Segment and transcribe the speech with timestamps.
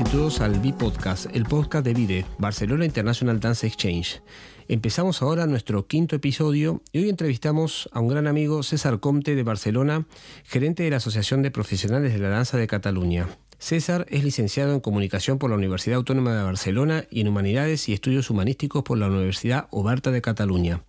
[0.00, 4.20] y todos al B-Podcast, el podcast de VIDE, Barcelona International Dance Exchange.
[4.68, 9.42] Empezamos ahora nuestro quinto episodio y hoy entrevistamos a un gran amigo, César Comte de
[9.42, 10.06] Barcelona,
[10.44, 13.28] gerente de la Asociación de Profesionales de la Danza de Cataluña.
[13.58, 17.94] César es licenciado en Comunicación por la Universidad Autónoma de Barcelona y en Humanidades y
[17.94, 20.82] Estudios Humanísticos por la Universidad Oberta de Cataluña.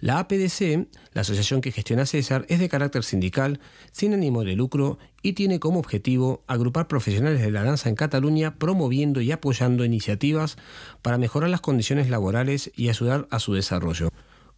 [0.00, 3.60] La APDC, la asociación que gestiona César, es de carácter sindical,
[3.92, 8.56] sin ánimo de lucro y tiene como objetivo agrupar profesionales de la danza en Cataluña
[8.56, 10.58] promoviendo y apoyando iniciativas
[11.00, 14.10] para mejorar las condiciones laborales y ayudar a su desarrollo.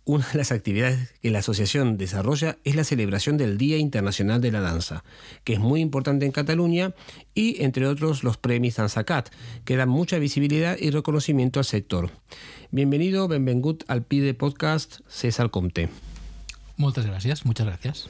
[0.07, 4.53] Una de las actividades que la asociación desarrolla es la celebración del Día Internacional de
[4.53, 5.03] la Danza,
[5.45, 6.93] que es muy importante en Cataluña,
[7.35, 9.31] y entre otros los premios Danzacat,
[9.65, 12.11] que dan mucha visibilidad y reconocimiento al sector.
[12.71, 15.89] Bienvenido, benvengut al PIDE Podcast, César Comte.
[16.77, 18.09] Muchas gracias, muchas gracias.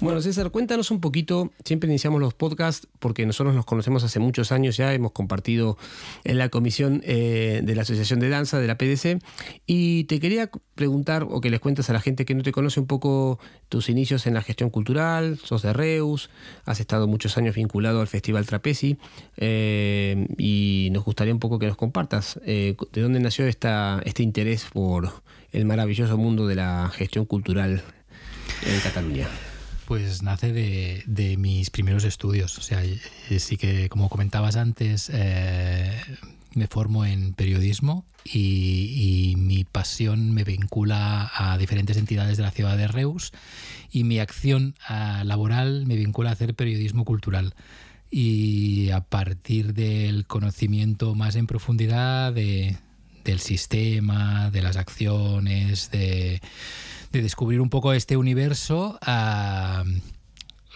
[0.00, 1.50] Bueno, César, cuéntanos un poquito.
[1.64, 5.78] Siempre iniciamos los podcasts porque nosotros nos conocemos hace muchos años ya, hemos compartido
[6.24, 9.22] en la comisión eh, de la Asociación de Danza de la PDC.
[9.66, 12.80] Y te quería preguntar o que les cuentes a la gente que no te conoce
[12.80, 13.38] un poco
[13.70, 15.38] tus inicios en la gestión cultural.
[15.42, 16.28] Sos de Reus,
[16.66, 18.98] has estado muchos años vinculado al Festival Trapezi
[19.38, 24.22] eh, y nos gustaría un poco que nos compartas eh, de dónde nació esta, este
[24.22, 25.22] interés por
[25.56, 27.82] el maravilloso mundo de la gestión cultural
[28.66, 29.26] en Cataluña?
[29.86, 32.58] Pues nace de, mis primeros estudios.
[32.58, 33.00] O sea, eh,
[33.38, 35.98] sí que, como comentabas antes, eh,
[36.52, 42.76] me formo en periodismo y, mi pasión me vincula a diferentes entidades de la ciudad
[42.76, 43.32] de Reus
[43.90, 47.54] y mi acción eh, laboral me vincula a hacer periodismo cultural.
[48.10, 52.76] Y a partir del conocimiento más en profundidad de,
[53.26, 56.40] del sistema, de las acciones, de,
[57.10, 58.98] descubrir un poco este universo,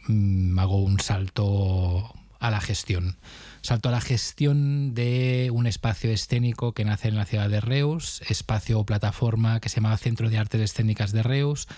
[0.09, 3.17] mm, hago un salto a la gestión.
[3.63, 8.23] Salto a la gestión de un espacio escénico que nace en la ciudad de Reus,
[8.29, 11.69] espacio o plataforma que se llama Centro de Artes Escénicas de Reus,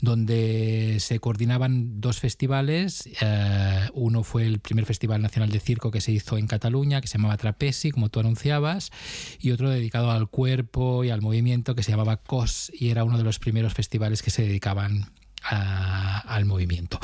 [0.00, 3.08] donde se coordinaban dos festivales.
[3.20, 7.06] Eh, uno fue el primer Festival Nacional de Circo que se hizo en Cataluña, que
[7.06, 8.90] se llamaba Trapesi, como tú anunciabas,
[9.38, 13.18] y otro dedicado al cuerpo y al movimiento que se llamaba COS, y era uno
[13.18, 15.12] de los primeros festivales que se dedicaban
[15.42, 16.98] al movimiento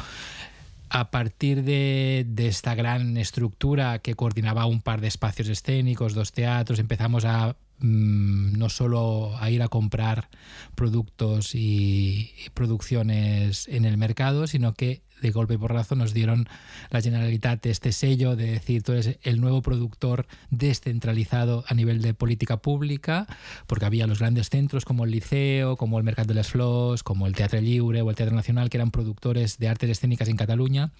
[0.88, 6.32] a partir de, de, esta gran estructura que coordinaba un par de espacios escénicos, dos
[6.32, 10.30] teatros, empezamos a Mm, no solo a ir a comprar
[10.74, 16.48] productos y, producciones en el mercado, sino que de golpe y porrazo nos dieron
[16.90, 22.14] la Generalitat este sello de decir tú eres el nuevo productor descentralizado a nivel de
[22.14, 23.26] política pública,
[23.66, 27.26] porque había los grandes centros como el Liceo, como el Mercat de les Flors, como
[27.26, 30.92] el Teatro Libre o el Teatro Nacional, que eran productores de artes escénicas en Cataluña,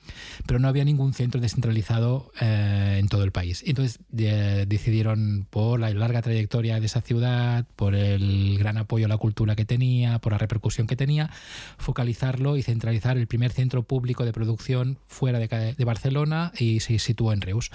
[0.47, 3.62] pero no había ningún centro descentralizado eh, en todo el país.
[3.66, 9.19] Entonces decidieron, por la larga trayectoria de esa ciudad, por el gran apoyo a la
[9.19, 11.31] cultura que tenía, por la repercusión que tenía,
[11.78, 17.33] focalizarlo y centralizar el primer centro público de producción fuera de, Barcelona y se situó
[17.33, 17.71] en Reus.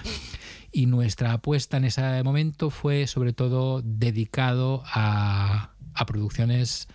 [0.72, 5.70] Y nuestra apuesta en ese momento fue sobre todo dedicado a,
[6.06, 6.88] producciones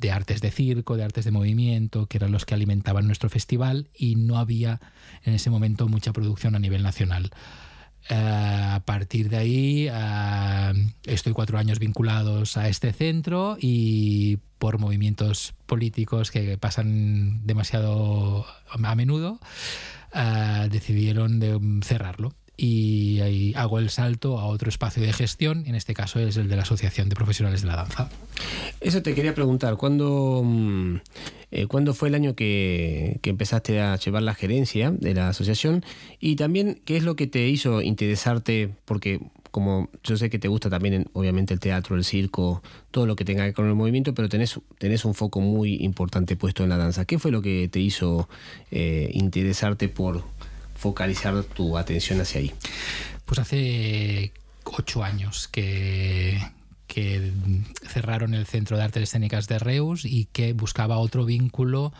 [0.00, 3.88] de artes de circo, de artes de movimiento, que eran los que alimentaban nuestro festival
[3.94, 4.80] y no había
[5.22, 7.30] en ese momento mucha producción a nivel nacional.
[8.08, 10.72] Eh, a partir de ahí eh,
[11.04, 18.94] estoy cuatro años vinculados a este centro y por movimientos políticos que pasan demasiado a
[18.94, 19.40] menudo,
[20.14, 22.34] eh, decidieron de cerrarlo.
[22.56, 26.48] Y ahí hago el salto a otro espacio de gestión, en este caso es el
[26.48, 28.10] de la Asociación de Profesionales de la Danza.
[28.80, 30.96] Eso te quería preguntar, ¿cuándo, mm,
[31.50, 35.84] eh, ¿cuándo fue el año que, que, empezaste a llevar la gerencia de la asociación?
[36.20, 38.70] Y también, ¿qué es lo que te hizo interesarte?
[38.84, 39.20] Porque
[39.52, 43.24] como yo sé que te gusta también, obviamente, el teatro, el circo, todo lo que
[43.24, 46.70] tenga que ver con el movimiento, pero tenés, tenés un foco muy importante puesto en
[46.70, 47.04] la danza.
[47.04, 48.28] ¿Qué fue lo que te hizo
[48.70, 50.24] eh, interesarte por
[50.82, 52.52] focalizar tu atención hacia ahí?
[53.24, 54.32] Pues hace
[54.64, 56.42] ocho años que,
[56.88, 57.32] que
[57.86, 61.92] cerraron el Centro de Artes Escénicas de Reus y que buscaba otro vínculo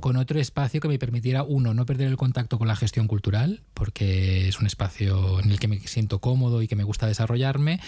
[0.00, 3.62] con otro espacio que me permitiera, uno, no perder el contacto con la gestión cultural,
[3.72, 7.78] porque es un espacio en el que me siento cómodo y que me gusta desarrollarme,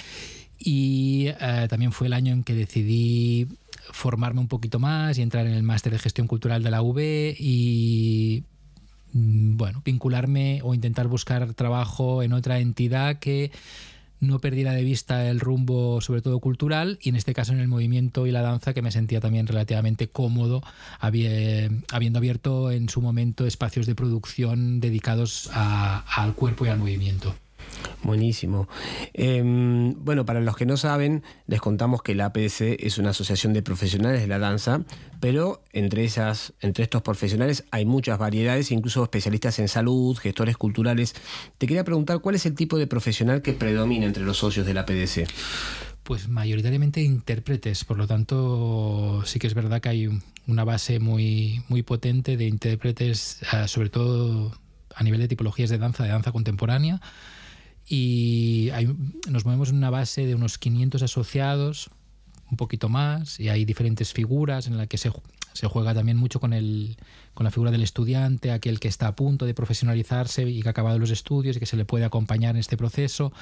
[0.58, 3.48] y eh, también fue el año en que decidí
[3.90, 6.98] formarme un poquito más y entrar en el máster de gestión cultural de la UB
[7.38, 8.44] y
[9.12, 13.50] bueno, vincularme o intentar buscar trabajo en otra entidad que
[14.20, 17.68] no perdiera de vista el rumbo, sobre todo cultural, y en este caso en el
[17.68, 20.62] movimiento y la danza, que me sentía también relativamente cómodo,
[21.00, 27.34] habiendo abierto en su momento espacios de producción dedicados al cuerpo y al movimiento.
[28.02, 28.68] Buenísimo.
[29.14, 33.52] Em, bueno, para los que no saben, les contamos que la APDC es una asociación
[33.52, 34.82] de profesionales de la danza,
[35.20, 41.14] pero entre, esas, entre estos profesionales hay muchas variedades, incluso especialistas en salud, gestores culturales.
[41.58, 44.74] Te quería preguntar, ¿cuál es el tipo de profesional que predomina entre los socios de
[44.74, 45.26] la APDC?
[46.02, 50.08] Pues mayoritariamente intérpretes, por lo tanto sí que es verdad que hay
[50.46, 54.52] una base muy, muy potente de intérpretes, eh, sobre todo
[54.94, 57.00] a nivel de tipologías de danza, de danza contemporánea,
[57.88, 58.70] y
[59.28, 61.90] nos movemos en una base de unos 500 asociados,
[62.50, 65.10] un poquito más, y hay diferentes figuras en las que se,
[65.52, 66.96] se juega también mucho con, el,
[67.34, 70.70] con la figura del estudiante, aquel que está a punto de profesionalizarse y que ha
[70.70, 73.32] acabado los estudios y que se le puede acompañar en este proceso,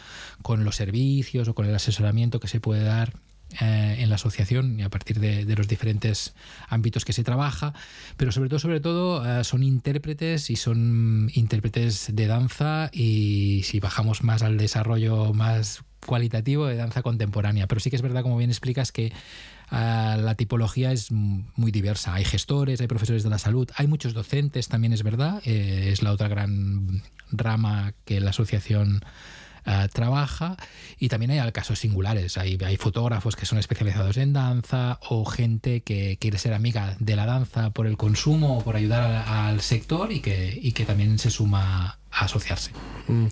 [0.42, 3.14] con los servicios o con el asesoramiento que se puede dar
[3.60, 6.34] eh, en la asociación y a partir de, los diferentes
[6.68, 7.72] ámbitos que se trabaja,
[8.16, 13.80] pero sobre todo, sobre todo eh, son intérpretes y son intérpretes de danza y si
[13.80, 17.66] bajamos más al desarrollo más cualitativo de danza contemporánea.
[17.66, 19.12] Pero sí que es verdad, como bien explicas, que eh,
[19.70, 22.14] la tipología es muy diversa.
[22.14, 25.40] Hay gestores, hay profesores de la salud, hay muchos docentes, también es verdad.
[25.46, 29.00] es la otra gran rama que la asociación
[29.66, 30.56] eh, trabaja
[30.98, 32.36] y también hay casos singulares.
[32.36, 37.16] Hay, hay fotógrafos que son especializados en danza o gente que quiere ser amiga de
[37.16, 41.18] la danza por el consumo o por ayudar al, sector y que, y que también
[41.18, 42.72] se suma a asociarse.
[43.08, 43.26] Mm,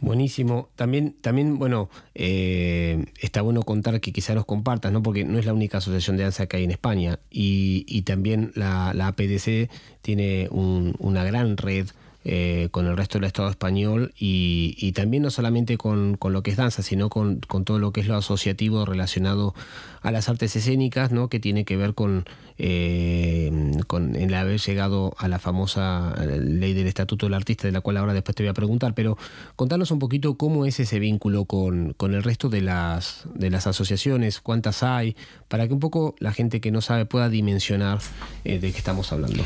[0.00, 0.70] buenísimo.
[0.76, 5.02] También, también bueno, eh, está bueno contar que quizá nos compartas, ¿no?
[5.02, 8.52] porque no es la única asociación de danza que hay en España y, y también
[8.54, 9.70] la, la APDC
[10.00, 11.88] tiene un, una gran red
[12.22, 16.56] eh, con el resto del Estado español y, también no solamente con, lo que es
[16.58, 19.54] danza, sino con, todo lo que es lo asociativo relacionado
[20.02, 21.28] a las artes escénicas, ¿no?
[21.28, 22.26] que tiene que ver con,
[22.58, 27.80] eh, con el haber llegado a la famosa ley del Estatuto del Artista, de la
[27.80, 29.16] cual ahora después te voy a preguntar, pero
[29.56, 34.40] contanos un poquito cómo es ese vínculo con, el resto de las, de las asociaciones,
[34.40, 35.16] cuántas hay,
[35.48, 37.98] para que un poco la gente que no sabe pueda dimensionar
[38.44, 39.42] eh, de qué estamos hablando.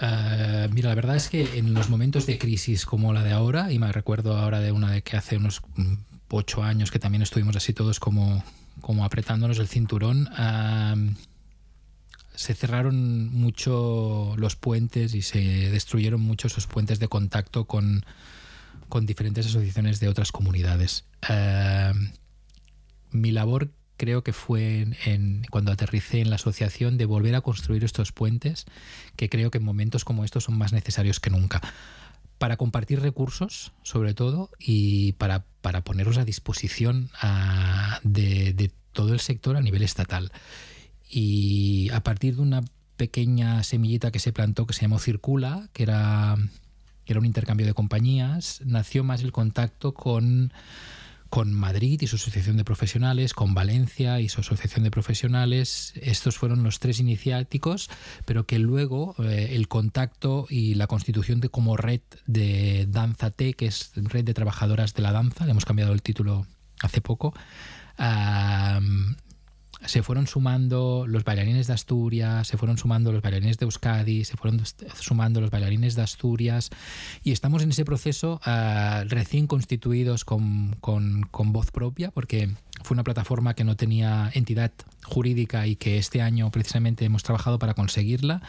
[0.00, 3.72] Eh, mira, la verdad es que en los momentos de crisis como la de ahora,
[3.72, 5.94] y me recuerdo ahora de una de que hace unos mm,
[6.30, 8.44] ocho años que también estuvimos así todos como,
[8.80, 10.28] como apretándonos el cinturón,
[12.34, 15.40] se cerraron mucho los puentes y se
[15.70, 18.04] destruyeron mucho esos puentes de contacto con,
[18.88, 21.04] con diferentes asociaciones de otras comunidades.
[23.10, 27.84] mi labor creo que fue en, cuando aterricé en la asociación de volver a construir
[27.84, 28.64] estos puentes
[29.16, 31.60] que creo que en momentos como estos son más necesarios que nunca.
[32.38, 37.10] Para compartir recursos, sobre todo, y para, para ponerlos a disposición
[38.04, 40.32] de, todo el sector a nivel estatal.
[41.10, 42.62] Y a partir de una
[42.96, 46.36] pequeña semillita que se plantó que se llamó Circula, que era,
[47.04, 50.52] que era un intercambio de compañías, nació más el contacto con
[51.30, 55.92] con Madrid y su asociación de profesionales, con Valencia y su asociación de profesionales.
[55.96, 57.90] Estos fueron los tres iniciáticos,
[58.24, 63.54] pero que luego eh, el contacto y la constitución de como red de Danza T,
[63.54, 66.46] que es red de trabajadoras de la danza, le hemos cambiado el título
[66.80, 67.34] hace poco,
[69.86, 74.36] se fueron sumando los bailarines de Asturias, se fueron sumando los bailarines de Euskadi, se
[74.36, 74.62] fueron
[75.00, 76.70] sumando los bailarines de Asturias
[77.22, 80.76] y estamos en ese proceso ah, recién constituidos con,
[81.30, 82.50] voz propia porque
[82.82, 84.72] fue una plataforma que no tenía entidad
[85.04, 88.42] jurídica y que este año precisamente hemos trabajado para conseguirla.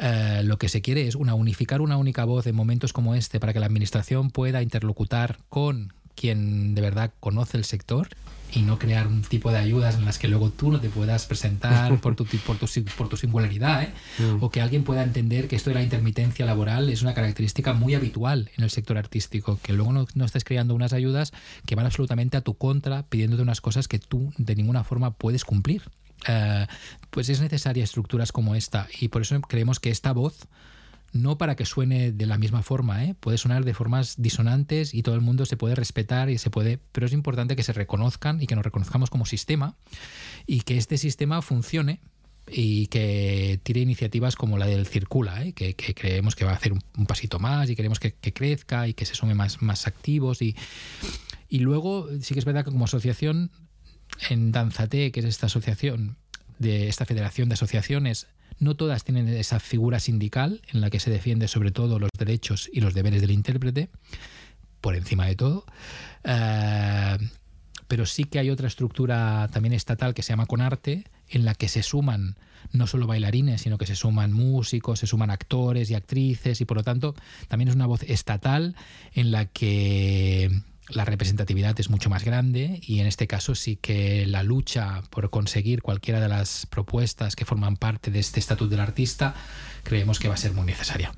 [0.00, 3.40] Eh, lo que se quiere es una, unificar una única voz en momentos como este
[3.40, 8.08] para que la administración pueda interlocutar con quien de verdad conoce el sector
[8.52, 11.26] y no crear un tipo de ayudas en las que luego tú no te puedas
[11.26, 13.92] presentar por tu, por tu, por tu singularidad, ¿eh?
[14.18, 14.42] mm.
[14.42, 17.94] o que alguien pueda entender que esto de la intermitencia laboral es una característica muy
[17.94, 21.32] habitual en el sector artístico, que luego no, no estés creando unas ayudas
[21.66, 25.44] que van absolutamente a tu contra, pidiéndote unas cosas que tú de ninguna forma puedes
[25.44, 25.82] cumplir.
[26.26, 26.66] Eh,
[27.10, 30.48] pues es necesaria estructuras como esta y por eso creemos que esta voz
[31.12, 33.14] no para que suene de la misma forma, ¿eh?
[33.18, 36.78] puede sonar de formas disonantes y todo el mundo se puede respetar y se puede,
[36.92, 39.76] pero es importante que se reconozcan y que nos reconozcamos como sistema
[40.46, 42.00] y que este sistema funcione
[42.50, 45.52] y que tire iniciativas como la del Circula, ¿eh?
[45.52, 49.04] que, creemos que va a hacer un, pasito más y queremos que, crezca y que
[49.04, 50.56] se sume más, más activos y,
[51.48, 53.50] y luego sí que es verdad que como asociación
[54.30, 56.16] en Danzate, que es esta asociación
[56.58, 58.26] de esta federación de asociaciones
[58.58, 62.68] no todas tienen esa figura sindical en la que se defiende sobre todo los derechos
[62.72, 63.88] y los deberes del intérprete,
[64.80, 65.64] por encima de todo.
[66.24, 67.18] Eh,
[67.88, 71.68] pero sí que hay otra estructura también estatal que se llama Conarte en la que
[71.68, 72.36] se suman
[72.72, 76.76] no solo bailarines, sino que se suman músicos, se suman actores y actrices y por
[76.76, 77.14] lo tanto
[77.48, 78.76] también es una voz estatal
[79.14, 80.50] en la que
[80.88, 85.30] la representatividad es mucho más grande y en este caso sí que la lucha por
[85.30, 89.34] conseguir cualquiera de las propuestas que forman parte de este estatuto del artista
[89.82, 91.12] creemos que va a ser muy necesaria.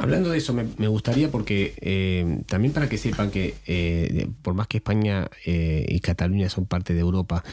[0.00, 4.66] Hablando de eso, me, gustaría porque eh, también para que sepan que eh, por más
[4.66, 7.44] que España eh, y Cataluña son parte de Europa,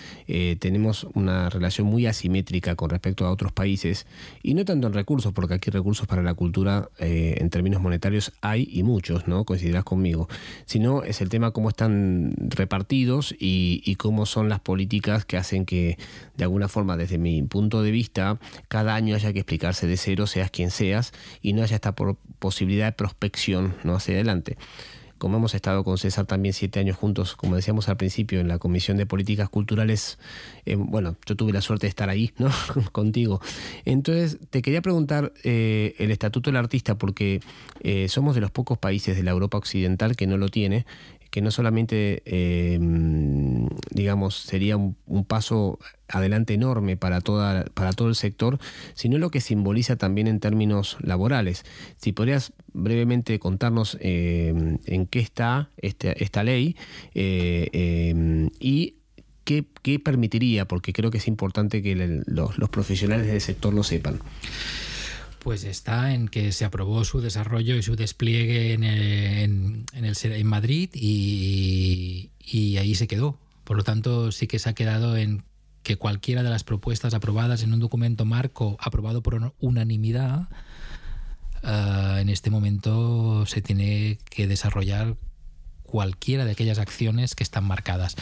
[0.60, 4.08] tenemos una relación muy asimétrica con respecto a otros países
[4.44, 8.68] y no tanto en recursos, porque aquí recursos para la cultura en términos monetarios hay
[8.72, 9.44] y muchos, ¿no?
[9.44, 10.30] Coincidirás conmigo,
[10.66, 15.66] sino es el tema cómo están repartidos y, y cómo son las políticas que hacen
[15.66, 15.98] que
[16.38, 20.28] de alguna forma, desde mi punto de vista, cada año haya que explicarse de cero,
[20.28, 21.12] seas quien seas,
[21.42, 21.96] y no haya esta
[22.40, 23.96] posibilidad de prospección ¿no?
[23.96, 24.58] hacia adelante.
[25.18, 28.60] Como hemos estado con César también siete años juntos, como decíamos al principio, en la
[28.60, 30.20] Comisión de Políticas Culturales,
[30.66, 32.52] eh, bueno, yo tuve la suerte de estar ahí, ¿no?
[32.92, 33.42] Contigo.
[33.86, 37.40] Entonces, te quería preguntar eh, el Estatuto del Artista, porque
[37.82, 40.86] eh, somos de los pocos países de la Europa Occidental que no lo tiene,
[41.32, 42.22] que no solamente,
[43.92, 45.78] digamos, sería un, paso
[46.10, 48.60] adelante enorme para, toda, para todo el sector,
[48.94, 51.66] sino lo que simboliza también en términos laborales.
[51.98, 56.76] Si podrías brevemente contarnos eh, en qué está este, esta ley
[57.14, 58.96] eh, y
[59.48, 64.20] qué, permitiría, porque creo que es importante que los, profesionales del sector lo sepan
[65.40, 70.90] pues está en que se aprobó su desarrollo y su despliegue en, en, en Madrid
[70.94, 72.30] y,
[72.78, 73.38] ahí se quedó.
[73.64, 75.44] Por lo tanto, sí que se ha quedado en
[75.84, 80.50] que cualquiera de las propuestas aprobadas en un documento marco aprobado por unanimidad,
[81.64, 85.16] ah, en este momento se tiene que desarrollar
[85.84, 88.16] cualquiera de aquellas acciones que están marcadas.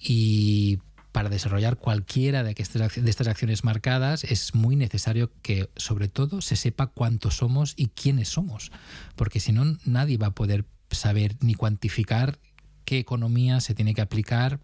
[0.00, 0.78] Y
[1.14, 6.88] para desarrollar cualquiera de, estas acciones marcadas es muy necesario que sobre todo se sepa
[6.88, 8.72] cuántos somos y quiénes somos,
[9.14, 12.36] porque si no nadie va a poder saber ni cuantificar
[12.84, 14.58] qué economía se tiene que aplicar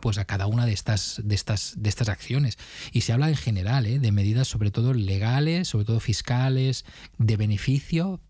[0.00, 2.58] pues a cada una de estas, de estas, de estas acciones.
[2.92, 3.98] Y se habla en general ¿eh?
[3.98, 6.84] de medidas sobre todo legales, sobre todo fiscales,
[7.18, 8.20] de beneficio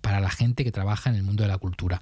[0.00, 2.00] para la gente que trabaja en el mundo de la cultura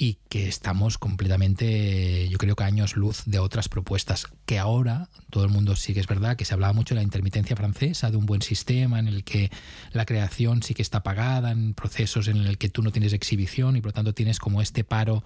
[0.00, 5.44] y que estamos completamente, yo creo que años luz de otras propuestas, que ahora todo
[5.44, 8.16] el mundo sí que es verdad que se hablaba mucho de la intermitencia francesa, de
[8.16, 9.50] un buen sistema en el que
[9.92, 13.76] la creación sí que está pagada, en procesos en el que tú no tienes exhibición
[13.76, 15.22] y por lo tanto tienes como este paro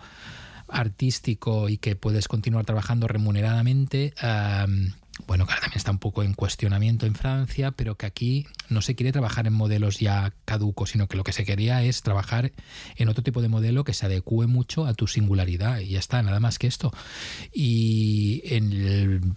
[0.69, 4.15] artístico y que puedes continuar trabajando remuneradamente
[5.27, 8.95] bueno, que también está un poco en cuestionamiento en Francia, pero que aquí no se
[8.95, 12.53] quiere trabajar en modelos ya caducos, sino que lo que se quería es trabajar
[12.97, 16.23] en otro tipo de modelo que se adecue mucho a tu singularidad y ya está,
[16.23, 16.93] nada más que esto.
[17.53, 19.37] Y en,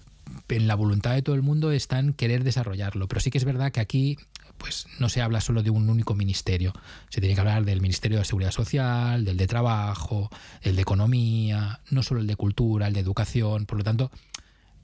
[0.49, 3.45] en la voluntad de todo el mundo está en querer desarrollarlo, pero sí que es
[3.45, 4.17] verdad que aquí
[4.57, 6.73] pues no se habla solo de un único ministerio,
[7.09, 10.29] se tiene que hablar del Ministerio de Seguridad Social, del de Trabajo,
[10.61, 14.11] el de Economía, no solo el de Cultura, el de Educación, por lo tanto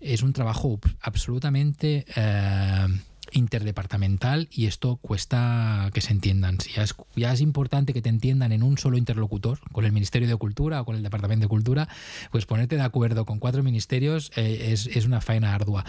[0.04, 2.88] es un trabajo absolutamente eh,
[3.32, 6.60] interdepartamental y esto cuesta que se entiendan.
[6.60, 9.92] Si ya es, ya es, importante que te entiendan en un solo interlocutor, con el
[9.92, 11.88] Ministerio de Cultura o con el Departamento de Cultura,
[12.32, 15.86] pues ponerte de acuerdo con cuatro ministerios eh, es, una faena ardua.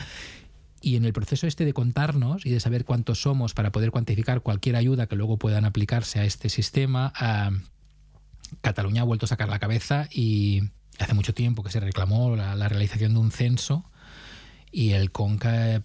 [0.85, 4.43] Y en el proceso este de contarnos y de saber cuántos somos para poder cuantificar
[4.43, 7.51] cualquier ayuda que luego puedan aplicarse a este sistema, eh,
[8.61, 10.65] Cataluña ha vuelto a sacar la cabeza y
[10.99, 13.91] hace mucho tiempo que se reclamó la realización de un censo
[14.71, 15.83] y el CONCA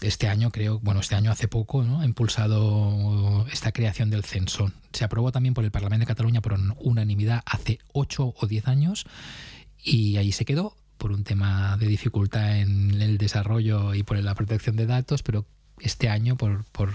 [0.00, 2.00] este año, creo, bueno, este año hace poco, ¿no?
[2.00, 4.72] ha impulsado esta creación del censo.
[4.92, 9.04] Se aprobó también por el Parlamento de Cataluña por unanimidad hace 8 o 10 años
[9.82, 14.34] y ahí se quedó por un tema de dificultad en el desarrollo y por la
[14.34, 15.46] protección de datos, pero
[15.80, 16.92] este año, por, por,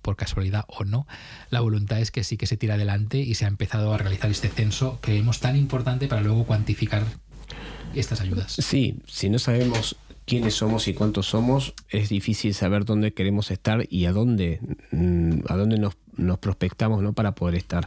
[0.00, 1.06] por casualidad o no,
[1.50, 4.30] la voluntad es que sí que se tira adelante y se ha empezado a realizar
[4.30, 7.04] este censo que vemos tan importante para luego cuantificar
[7.94, 8.52] estas ayudas.
[8.52, 13.86] Sí, si no sabemos quiénes somos y cuántos somos, es difícil saber dónde queremos estar
[13.90, 14.60] y a dónde,
[14.90, 15.96] mm, a dónde nos,
[16.38, 17.12] prospectamos ¿no?
[17.12, 17.86] para poder estar.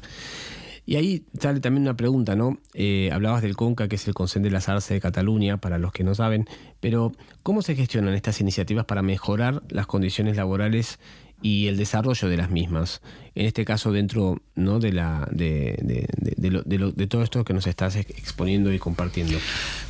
[0.86, 2.58] Y ahí sale también una pregunta, ¿no?
[2.74, 5.94] Eh, hablabas del CONCA, que es el Consejo de las Artes de Cataluña, para los
[5.94, 6.46] que no saben,
[6.82, 11.00] pero ¿cómo se gestionan estas iniciativas para mejorar las condiciones laborales
[11.44, 13.02] y el desarrollo de las mismas.
[13.36, 14.80] En este caso, dentro ¿no?
[14.80, 19.38] de, la, de, de, todo esto que nos estás exponiendo y compartiendo.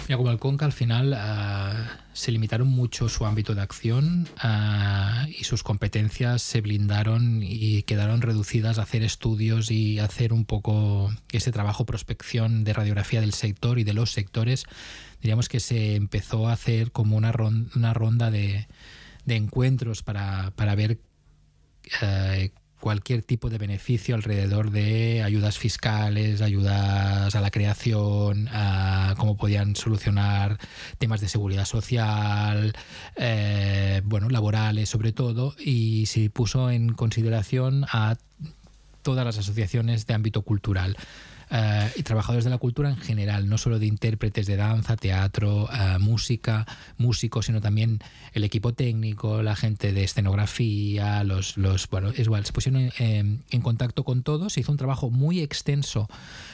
[0.08, 5.28] Mira, como el CONCA al final ah, se limitaron mucho su ámbito de acción ah,
[5.30, 11.14] y sus competencias se blindaron y quedaron reducidas a hacer estudios y hacer un poco
[11.32, 14.66] ese trabajo prospección de radiografía del sector y de los sectores.
[15.22, 17.32] Diríamos que se empezó a hacer como una,
[17.76, 18.68] una ronda de,
[19.28, 20.98] encuentros para, para ver
[22.02, 22.52] eh,
[22.84, 28.50] cualquier tipo de beneficio alrededor de ayudas fiscales, ayudas a la creación,
[29.18, 30.58] cómo podían solucionar
[30.98, 32.74] temas de seguridad social,
[33.16, 38.18] eh, bueno, laborales sobre todo, y se puso en consideración a
[39.02, 40.98] todas las asociaciones de ámbito cultural.
[41.56, 45.70] Eh, y trabajadores de la cultura en general, no solo de intérpretes de danza, teatro,
[45.72, 46.66] eh, música,
[46.98, 48.00] músicos, sino también
[48.34, 53.62] el equipo técnico, la gente de escenografía, los, los bueno, igual, se pusieron en, en
[53.62, 56.10] contacto con todos, se hizo un trabajo muy extenso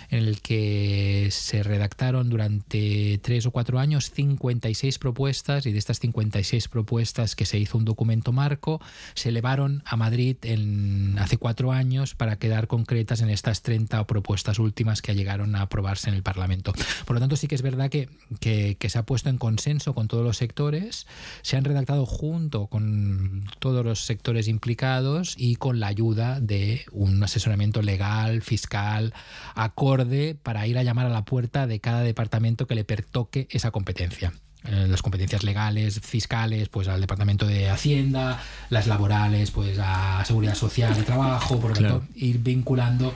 [0.10, 6.00] en el que se redactaron durante tres o cuatro años 56 propuestas y de estas
[6.00, 8.82] 56 propuestas que se hizo un documento marco,
[9.13, 14.60] se elevaron a Madrid en, hace cuatro años para quedar concretas en estas 30 propuestas
[14.60, 16.74] últimas que llegaron a aprobarse en el Parlamento.
[17.06, 19.94] Por lo tanto, sí que es verdad que, que, que se ha puesto en consenso
[19.94, 21.06] con todos los sectores,
[21.42, 27.22] se han redactado junto con todos los sectores implicados y con la ayuda de un
[27.24, 29.13] asesoramiento legal, fiscal,
[29.56, 29.99] acorde
[30.41, 34.34] para ir a llamar a la puerta de cada departamento que le pertoque esa competencia.
[34.65, 40.56] Eh, las competencias legales, fiscales, pues al Departamento de Hacienda, las laborales, pues a Seguridad
[40.56, 43.13] Social y Trabajo, por lo tanto, ir vinculando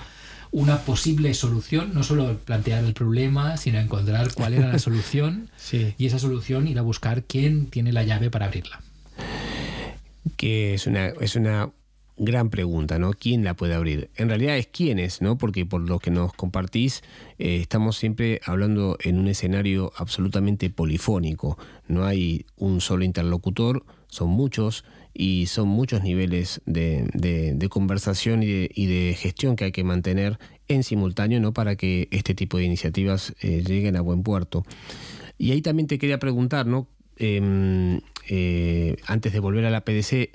[0.52, 5.50] una posible solución, no solo plantear el problema, sino encontrar cuál era la solución
[5.98, 8.82] y esa solución ir a buscar quién tiene la llave para abrirla.
[10.38, 11.72] Que es una, es una
[12.18, 13.14] gran pregunta, ¿no?
[13.14, 14.10] ¿Quién la puede abrir?
[14.16, 15.38] En realidad es quiénes, ¿no?
[15.38, 17.04] Porque por lo que nos compartís,
[17.40, 21.58] eh, estamos siempre hablando en un escenario absolutamente polifónico.
[21.88, 29.16] No hay un solo interlocutor, son muchos y son muchos niveles de, conversación y de,
[29.18, 31.54] gestión que hay que mantener en simultáneo, ¿no?
[31.54, 34.66] Para que este tipo de iniciativas eh, lleguen a buen puerto.
[35.38, 36.88] Y ahí también te quería preguntar, ¿no?
[37.18, 40.32] Em, eh, antes de volver a la PDC,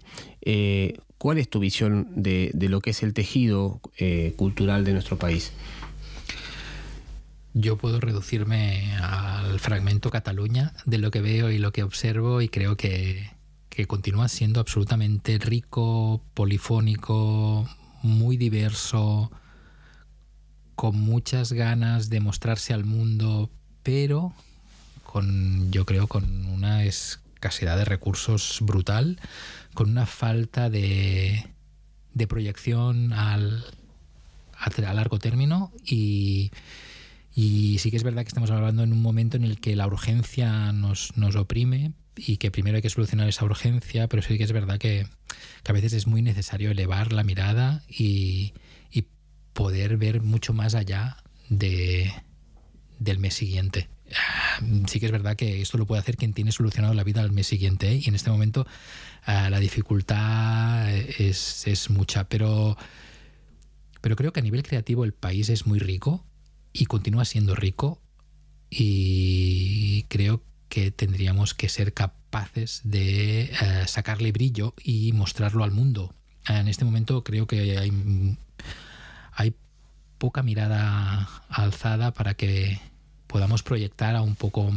[1.18, 5.52] ¿Cuál es tu visión de, lo que es el tejido eh, cultural de nuestro país?
[7.54, 12.48] Yo puedo reducirme al fragmento Cataluña de lo que veo y lo que observo y
[12.48, 13.36] creo que,
[13.88, 17.68] continúa siendo absolutamente rico, polifónico,
[18.02, 19.30] muy diverso,
[20.74, 23.50] con muchas ganas de mostrarse al mundo,
[23.82, 24.32] pero
[25.04, 29.18] con, yo creo, con una escasedad de recursos brutal
[29.78, 31.46] con una falta de,
[32.12, 33.64] de proyección al,
[34.58, 36.50] a, largo término y,
[37.32, 39.86] y, sí que es verdad que estamos hablando en un momento en el que la
[39.86, 44.42] urgencia nos, nos oprime y que primero hay que solucionar esa urgencia, pero sí que
[44.42, 45.06] es verdad que,
[45.62, 48.54] que a veces es muy necesario elevar la mirada y,
[48.90, 49.04] y
[49.52, 51.18] poder ver mucho más allá
[51.50, 52.12] de,
[52.98, 53.88] del mes siguiente.
[54.12, 57.20] Ah, sí que es verdad que esto lo puede hacer quien tiene solucionado la vida
[57.20, 58.00] al mes siguiente ¿eh?
[58.02, 58.66] y en este momento
[59.28, 62.78] la dificultad es, es, mucha, pero,
[64.00, 66.24] pero creo que a nivel creativo el país es muy rico
[66.72, 68.00] y continúa siendo rico
[68.70, 76.14] y creo que tendríamos que ser capaces de eh, sacarle brillo y mostrarlo al mundo.
[76.46, 78.36] En este momento creo que hay,
[79.32, 79.54] hay
[80.16, 82.80] poca mirada alzada para que
[83.26, 84.70] podamos proyectar a un poco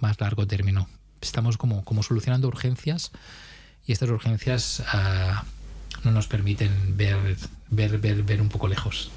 [0.00, 0.88] más largo término.
[1.20, 3.12] Estamos como, como solucionando urgencias
[3.86, 5.44] y estas urgencias ah,
[6.04, 7.16] no nos permiten ver,
[7.70, 9.10] ver, ver, ver un poco lejos.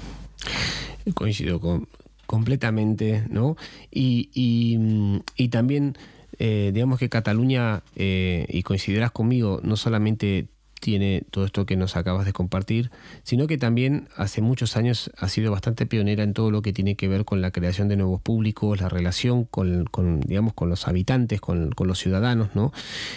[1.14, 1.88] Coincido con,
[2.26, 3.56] completamente, ¿no?
[3.90, 5.96] Y, y, también,
[6.38, 10.48] eh, digamos que Cataluña, eh, y coincidirás conmigo, no solamente
[10.86, 12.92] tiene todo esto que nos acabas de compartir,
[13.24, 16.94] sino que también hace muchos años ha sido bastante pionera en todo lo que tiene
[16.94, 21.40] que ver con la creación de nuevos públicos, la relación con, digamos, con los habitantes,
[21.40, 22.72] con, los ciudadanos, ¿no?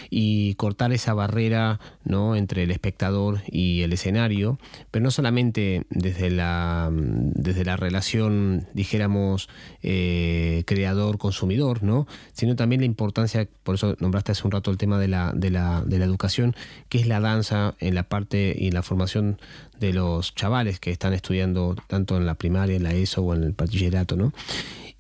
[0.10, 2.36] Y cortar esa barrera, ¿no?
[2.36, 4.58] Entre el espectador y el escenario,
[4.90, 9.48] pero no solamente desde la, desde la relación, dijéramos,
[9.84, 12.08] eh, creador-consumidor, ¿no?
[12.34, 15.52] Sino también la importancia, por eso nombraste hace un rato el tema de la, de
[15.52, 16.56] la, de la educación,
[16.90, 19.40] que es la danza en la parte y la formación
[19.80, 23.44] de los chavales que están estudiando tanto en la primaria, en la ESO o en
[23.44, 24.34] el bachillerato, ¿no?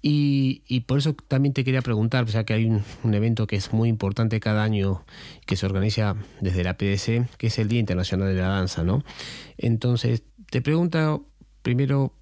[0.01, 3.89] Y, por eso también te quería preguntar, ya que hay un, evento que es muy
[3.89, 5.03] importante cada año,
[5.45, 9.03] que se organiza desde la PDC, que es el Día Internacional de la Danza, ¿no?
[9.57, 11.25] Entonces, te pregunto
[11.61, 12.13] primero,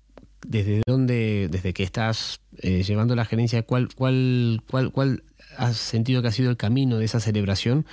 [0.45, 5.23] desde dónde, desde que estás eh, llevando la gerencia, ¿cuál, cuál, cuál, cuál
[5.57, 7.85] has sentido que ha sido el camino de esa celebración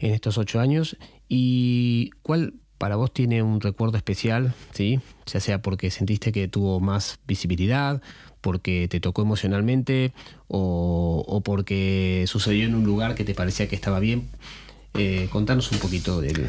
[0.00, 0.96] en estos ocho años?
[1.32, 4.98] ¿Y cuál para vos tiene un recuerdo especial, ¿sí?
[5.26, 8.02] ya sea porque sentiste que tuvo más visibilidad,
[8.40, 10.12] porque te tocó emocionalmente
[10.48, 14.28] o, porque sucedió en un lugar que te parecía que estaba bien.
[14.94, 16.48] Eh, contanos un poquito de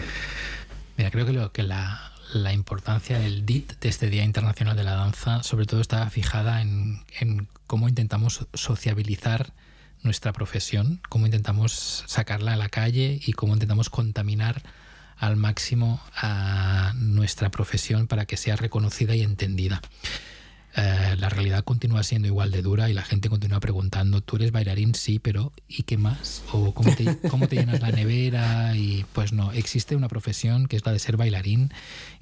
[0.97, 4.83] Mira, creo que, lo, que la, la, importancia del DIT, de este Día Internacional de
[4.83, 9.53] la Danza, sobre todo está fijada en, en cómo intentamos sociabilizar
[10.03, 14.61] nuestra profesión, cómo intentamos sacarla a la calle y cómo intentamos contaminar
[15.17, 19.81] al máximo a nuestra profesión para que sea reconocida y entendida.
[20.75, 24.53] Eh, la realidad continúa siendo igual de dura y la gente continúa preguntando, tú eres
[24.53, 26.43] bailarín, sí, pero ¿y qué más?
[26.53, 28.75] ¿O cómo te, cómo te llenas la nevera?
[28.75, 31.73] Y pues no, existe una profesión que es la de ser bailarín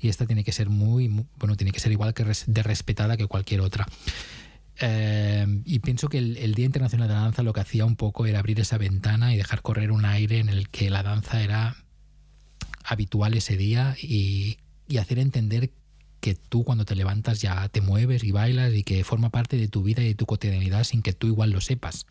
[0.01, 3.27] y esta tiene que ser muy, bueno, tiene que ser igual que de respetada que
[3.27, 3.85] cualquier otra.
[4.81, 8.25] Eh, y pienso que el, Día Internacional de la Danza lo que hacía un poco
[8.25, 11.75] era abrir esa ventana y dejar correr un aire en el que la danza era
[12.85, 14.57] habitual ese día y,
[14.97, 15.71] hacer entender
[16.19, 19.67] que tú cuando te levantas ya te mueves y bailas y que forma parte de
[19.67, 22.05] tu vida y de tu cotidianidad sin que tú igual lo sepas.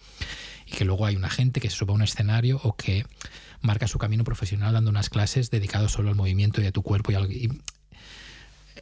[0.67, 3.05] Y que luego hay una gente que se sube a un escenario o que
[3.61, 7.11] marca su camino profesional dando unas clases dedicadas solo al movimiento y a tu cuerpo.
[7.13, 7.51] Y,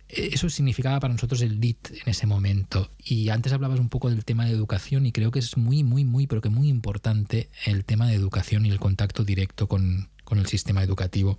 [0.08, 2.90] eso significaba para nosotros el DIT en ese momento.
[3.04, 6.04] Y antes hablabas un poco del tema de educación y creo que es muy, muy,
[6.04, 10.38] muy, pero que muy importante el tema de educación y el contacto directo con, con
[10.38, 11.36] el sistema educativo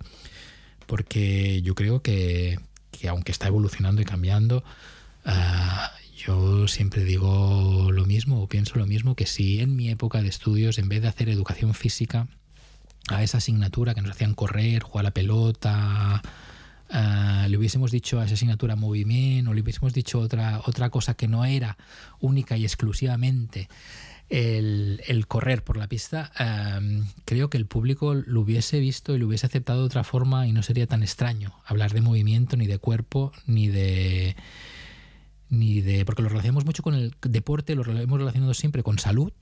[0.88, 2.58] porque yo creo que,
[3.08, 4.64] aunque está evolucionando y cambiando,
[5.26, 10.22] ah, yo siempre digo lo mismo o pienso lo mismo que si en mi época
[10.22, 12.26] de estudios, en vez de hacer educación física,
[13.10, 16.22] a esa asignatura que nos hacían correr, jugar la pelota,
[16.90, 21.14] ah, le hubiésemos dicho a esa asignatura movimiento o le hubiésemos dicho otra, otra cosa
[21.14, 21.76] que no era
[22.20, 23.68] única y exclusivamente
[24.28, 26.30] el, correr por la pista,
[27.24, 30.52] creo que el público lo hubiese visto y lo hubiese aceptado de otra forma y
[30.52, 34.36] no sería tan extraño hablar de movimiento, ni de cuerpo, ni de
[35.50, 39.32] ni de porque lo relacionamos mucho con el deporte, lo hemos relacionado siempre con salud.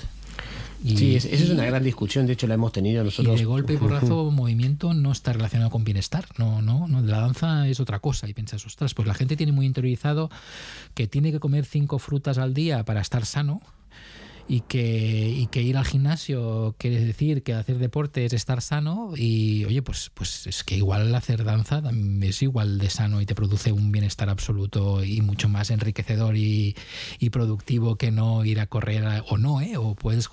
[0.84, 3.36] Y, sí, esa es una gran discusión, de hecho la hemos tenido nosotros.
[3.36, 7.20] Y de golpe y porrazo, movimiento no está relacionado con bienestar, no, no, no, la
[7.20, 10.30] danza es otra cosa y piensas, ostras, pues la gente tiene muy interiorizado
[10.94, 13.62] que tiene que comer cinco frutas al día para estar sano
[14.48, 19.12] y que, y que ir al gimnasio quiere decir que hacer deporte es estar sano
[19.16, 21.82] y oye, pues, pues es que igual hacer danza
[22.22, 26.76] es igual de sano y te produce un bienestar absoluto y mucho más enriquecedor y,
[27.18, 29.76] y productivo que no ir a correr o no, ¿eh?
[29.76, 30.30] o puedes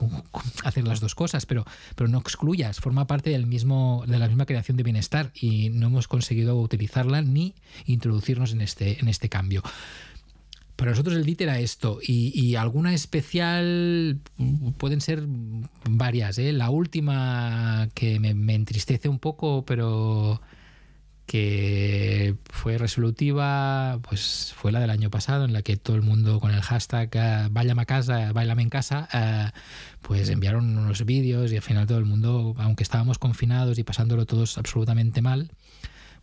[0.64, 4.46] hacer las dos cosas, pero, pero no excluyas, forma parte del mismo, de la misma
[4.46, 9.64] creación de bienestar y no hemos conseguido utilizarla ni introducirnos en este, en este cambio.
[10.84, 14.20] Para nosotros el DIT era esto y, alguna especial
[14.78, 15.24] pueden ser
[15.90, 16.38] varias.
[16.40, 16.52] ¿eh?
[16.52, 20.42] La última que me, entristece un poco, pero
[21.26, 26.42] que fue resolutiva, pues fue la del año pasado, en la que todo el mundo
[26.42, 29.52] con el hashtag uh, a casa, bailame en casa, eh,
[30.02, 34.26] pues enviaron unos vídeos y al final todo el mundo, aunque estábamos confinados y pasándolo
[34.26, 35.50] todos absolutamente mal,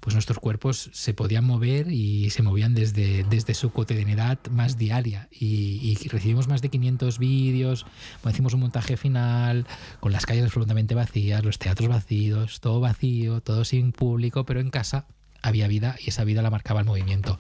[0.00, 5.28] pues nuestros cuerpos se podían mover y se movían desde, desde su cotidianidad más diaria.
[5.30, 7.86] Y, recibimos más de 500 vídeos,
[8.28, 9.66] hicimos un montaje final,
[10.00, 14.70] con las calles absolutamente vacías, los teatros vacíos, todo vacío, todo sin público, pero en
[14.70, 15.06] casa
[15.42, 17.38] había vida y esa vida la marcaba el movimiento.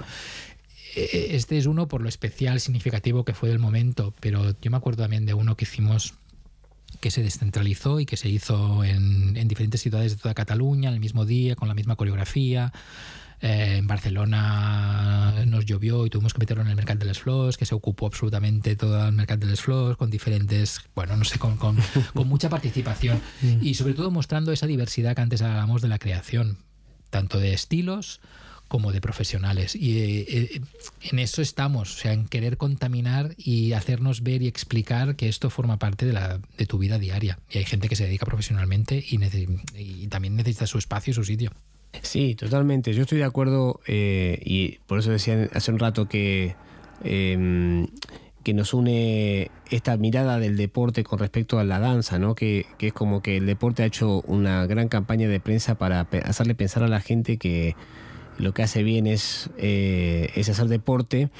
[0.94, 4.76] E, este es uno por lo especial, significativo que fue del momento, pero yo me
[4.76, 6.14] acuerdo también de uno que hicimos
[7.00, 11.24] que se descentralizó y que se hizo en, diferentes ciudades de toda Cataluña el mismo
[11.24, 12.72] día, con la misma coreografía.
[13.42, 17.56] Eh, en Barcelona nos llovió y tuvimos que meterlo en el Mercat de les Flors,
[17.56, 21.38] que se ocupó absolutamente todo el Mercat de les Flors, con diferentes, bueno, no sé,
[21.38, 21.78] con, con,
[22.14, 23.20] con mucha participación.
[23.40, 23.58] Mm.
[23.62, 26.58] Y sobre todo mostrando esa diversidad que antes hablábamos de la creación,
[27.08, 28.20] tanto de estilos
[28.70, 29.74] como de profesionales.
[29.74, 30.60] Y eh, eh,
[31.10, 35.50] en eso estamos, o sea, en querer contaminar y hacernos ver y explicar que esto
[35.50, 37.40] forma parte de, la, de tu vida diaria.
[37.50, 39.18] Y hay gente que se dedica profesionalmente y,
[40.06, 41.50] también necesita su espacio y su sitio.
[42.02, 42.94] Sí, totalmente.
[42.94, 46.54] Yo estoy de acuerdo eh, y por eso decía hace un rato que,
[47.02, 47.88] em,
[48.44, 52.36] que nos une esta mirada del deporte con respecto a la danza, ¿no?
[52.36, 56.06] Que, que, es como que el deporte ha hecho una gran campaña de prensa para
[56.24, 57.74] hacerle pensar a la gente que
[58.40, 61.30] lo que hace bien es, eh, es hacer deporte.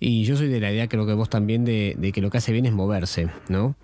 [0.00, 2.52] Y yo soy de la idea, creo que vos también, de, que lo que hace
[2.52, 3.76] bien es moverse, ¿no?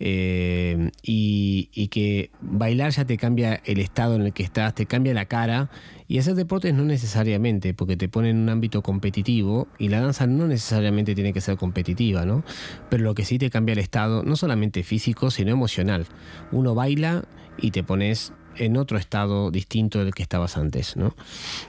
[0.00, 4.86] Eh, y, y, que bailar ya te cambia el estado en el que estás, te
[4.86, 5.70] cambia la cara.
[6.08, 10.26] Y hacer deportes no necesariamente, porque te pone en un ámbito competitivo y la danza
[10.26, 12.44] no necesariamente tiene que ser competitiva, ¿no?
[12.90, 16.06] Pero lo que sí te cambia el estado, no solamente físico, sino emocional.
[16.50, 17.24] Uno baila
[17.58, 21.14] y te pones en otro estado distinto del que estabas antes, ¿no?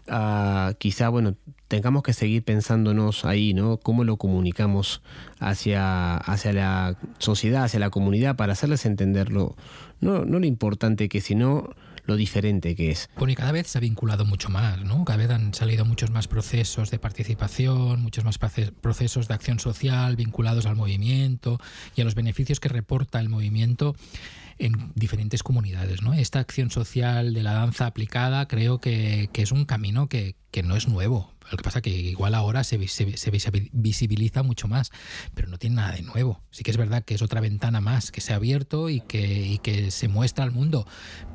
[0.07, 1.35] Ah, quizá, bueno,
[1.67, 3.77] tengamos que seguir pensándonos ahí, ¿no?
[3.77, 5.01] Cómo lo comunicamos
[5.39, 9.55] hacia, hacia la sociedad, hacia la comunidad, para hacerles entenderlo,
[10.01, 11.69] no, no lo importante que, sino
[12.05, 13.09] lo diferente que es.
[13.17, 15.05] Bueno, y cada vez se ha vinculado mucho más, ¿no?
[15.05, 18.37] Cada vez han salido muchos más procesos de participación, muchos más
[18.81, 21.59] procesos de acción social vinculados al movimiento
[21.95, 23.95] y a los beneficios que reporta el movimiento
[24.57, 26.01] en diferentes comunidades.
[26.01, 26.13] ¿no?
[26.13, 30.87] Esta acción social de la danza aplicada creo que, es un camino que, no es
[30.87, 31.33] nuevo.
[31.51, 34.91] Lo que pasa es que igual ahora se, se, visibiliza mucho más,
[35.33, 36.41] pero no tiene nada de nuevo.
[36.51, 39.45] Sí que es verdad que es otra ventana más que se ha abierto y que,
[39.45, 40.87] y que se muestra al mundo,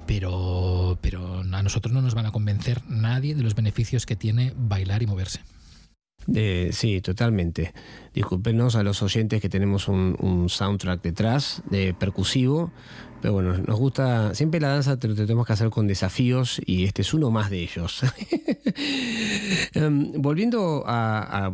[0.06, 4.54] pero, pero a nosotros no nos van a convencer nadie de los beneficios que tiene
[4.56, 5.40] bailar y moverse.
[6.72, 7.72] Sí, totalmente.
[8.14, 12.72] Disculpenos a los oyentes que tenemos un, un soundtrack detrás de percusivo,
[13.20, 16.84] pero bueno, nos gusta, siempre la danza te lo tenemos que hacer con desafíos y
[16.84, 18.02] este es uno más de ellos.
[19.74, 21.52] Em, volviendo a,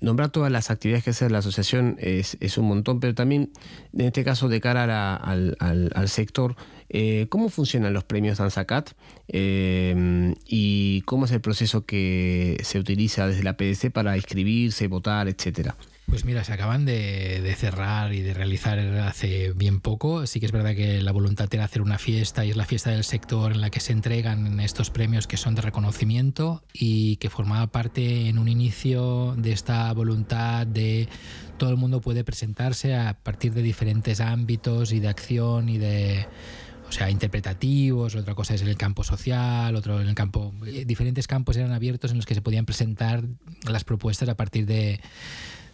[0.00, 3.50] nombrar todas las actividades que hace la asociación es, un montón, pero también
[3.92, 6.56] en este caso de cara al, sector,
[6.88, 8.90] eh, ¿cómo funcionan los premios DanzaCat
[9.28, 15.28] em, y cómo es el proceso que se utiliza desde la PDC para inscribirse, votar,
[15.28, 15.76] etcétera?
[16.06, 20.26] Pues mira, se acaban de, cerrar y de realizar hace bien poco.
[20.26, 22.90] Sí que es verdad que la voluntad era hacer una fiesta y es la fiesta
[22.90, 27.30] del sector en la que se entregan estos premios que son de reconocimiento y que
[27.30, 31.08] formaba parte en un inicio de esta voluntad de
[31.56, 36.26] todo el mundo puede presentarse a partir de diferentes ámbitos y de acción y de
[36.88, 40.54] o sea, interpretativos, otra cosa es en el campo social, otro en el campo.
[40.86, 43.24] Diferentes campos eran abiertos en los que se podían presentar
[43.68, 45.00] las propuestas a partir de,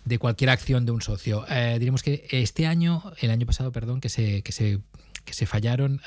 [0.05, 1.45] de cualquier acción de un socio.
[1.49, 4.81] Eh, diremos que este año, el año pasado, perdón, que se, que se,
[5.25, 6.01] que se fallaron.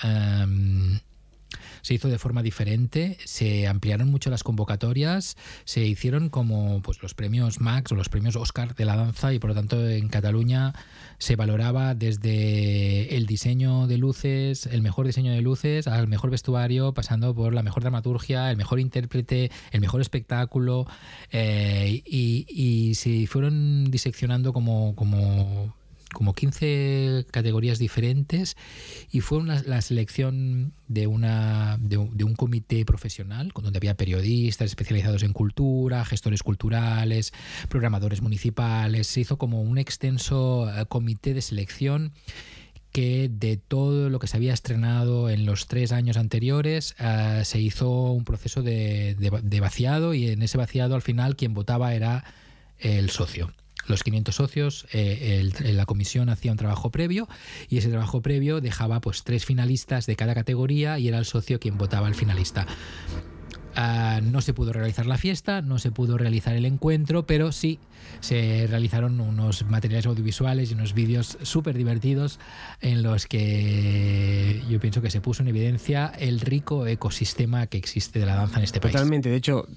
[1.83, 7.13] Se hizo de forma diferente, se ampliaron mucho las convocatorias, se hicieron como pues, los
[7.13, 10.73] premios Max o los premios Oscar de la danza y por lo tanto en Cataluña
[11.19, 16.93] se valoraba desde el diseño de luces, el mejor diseño de luces, al mejor vestuario,
[16.93, 20.87] pasando por la mejor dramaturgia, el mejor intérprete, el mejor espectáculo
[21.31, 25.75] eh, y, y se fueron diseccionando como, como
[26.13, 28.55] como 15 categorías diferentes
[29.11, 35.33] y fue la selección de, una, de, un comité profesional donde había periodistas especializados en
[35.33, 37.33] cultura, gestores culturales,
[37.69, 39.07] programadores municipales.
[39.07, 42.13] Se hizo como un extenso eh, comité de selección
[42.91, 47.59] que de todo lo que se había estrenado en los tres años anteriores eh, se
[47.59, 52.23] hizo un proceso de vaciado y en ese vaciado al final quien votaba era
[52.77, 53.51] el socio
[53.87, 57.27] los 500 socios, eh, la comisión hacía un trabajo previo
[57.69, 61.59] y ese trabajo previo dejaba pues tres finalistas de cada categoría y era el socio
[61.59, 62.65] quien votaba al finalista.
[63.75, 67.79] Ah, no se pudo realizar la fiesta, no se pudo realizar el encuentro, pero sí
[68.19, 72.39] se realizaron unos materiales audiovisuales y unos vídeos súper divertidos
[72.81, 78.19] en los que yo pienso que se puso en evidencia el rico ecosistema que existe
[78.19, 78.93] de la danza en este país.
[78.93, 79.67] Totalmente, de hecho,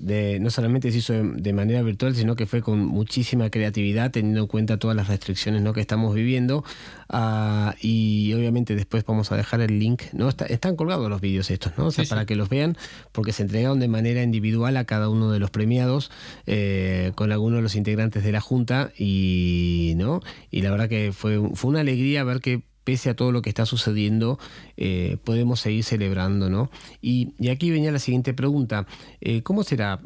[0.41, 4.47] no solamente se hizo de, manera virtual, sino que fue con muchísima creatividad, teniendo en
[4.47, 5.73] cuenta todas las restricciones ¿no?
[5.73, 6.65] que estamos viviendo.
[7.09, 10.29] Ah, y obviamente después vamos a dejar el link, ¿no?
[10.29, 11.87] están colgados los vídeos estos, ¿no?
[11.87, 12.77] O sea, para que los vean,
[13.13, 16.11] porque se entregaron de manera individual a cada uno de los premiados
[16.47, 20.21] eh, con algunos de los integrantes de la Junta y, ¿no?
[20.51, 23.49] y la verdad que fue, fue una alegría ver que pese a todo lo que
[23.49, 24.39] está sucediendo,
[24.77, 26.71] eh, podemos seguir celebrando, ¿no?
[27.03, 28.87] Y, aquí venía la siguiente pregunta,
[29.21, 30.01] eh, ¿cómo será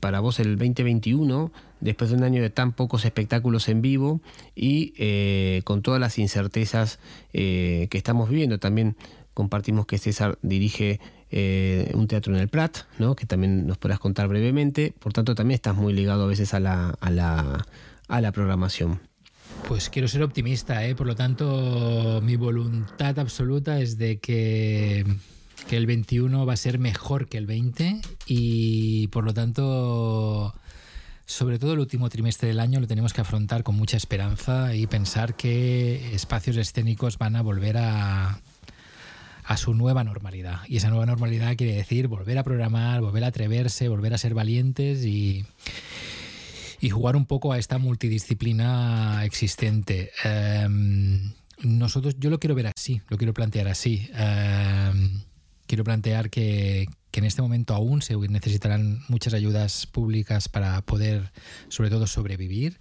[0.00, 4.20] para vos el 2021, después de un año de tan pocos espectáculos en vivo
[4.54, 4.92] y
[5.62, 6.98] con todas las incertezas
[7.32, 8.58] que estamos viviendo?
[8.58, 8.96] También
[9.32, 11.00] compartimos que César dirige
[11.34, 13.16] eh, un teatro en el Prat, ¿no?
[13.16, 14.92] que también nos podrás contar brevemente.
[14.98, 17.66] Por tanto, también estás muy ligado a veces a la, a la,
[18.06, 19.00] a la programación.
[19.66, 20.94] Pues quiero ser optimista, ¿eh?
[20.94, 25.06] por lo tanto, mi voluntad absoluta es de que,
[25.68, 30.54] que el 21 va a ser mejor que el 20 y por lo tanto
[31.24, 34.86] sobre todo el último trimestre del año lo tenemos que afrontar con mucha esperanza y
[34.86, 38.42] pensar que espacios escénicos van a volver a,
[39.44, 40.60] a su nueva normalidad.
[40.68, 44.34] Y esa nueva normalidad quiere decir volver a programar, volver a atreverse, volver a ser
[44.34, 45.44] valientes y,
[46.90, 50.10] jugar un poco a esta multidisciplina existente.
[50.24, 54.10] Em, nosotros, yo lo quiero ver así, lo quiero plantear así.
[54.14, 55.20] Em,
[55.66, 61.30] quiero plantear que en este momento aún se necesitarán muchas ayudas públicas para poder,
[61.68, 62.78] sobre todo, sobrevivir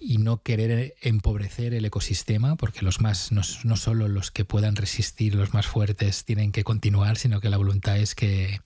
[0.00, 4.74] y no querer empobrecer el ecosistema, porque los más, no, no, solo los que puedan
[4.74, 8.58] resistir, los más fuertes, tienen que continuar, sino que la voluntad es que eh,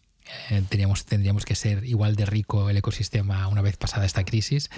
[0.49, 4.71] tendríamos, tendríamos que ser igual de rico el ecosistema una vez pasada esta crisis.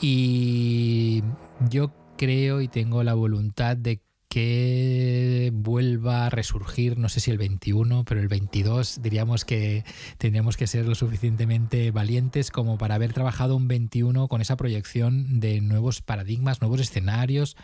[0.00, 1.22] Y
[1.70, 4.00] yo creo y tengo la voluntad de
[4.36, 9.82] que vuelva a resurgir, no sé si el 21, pero el 22 diríamos que
[10.18, 15.40] tendríamos que ser lo suficientemente valientes como para haber trabajado un 21 con esa proyección
[15.40, 17.56] de nuevos paradigmas, nuevos escenarios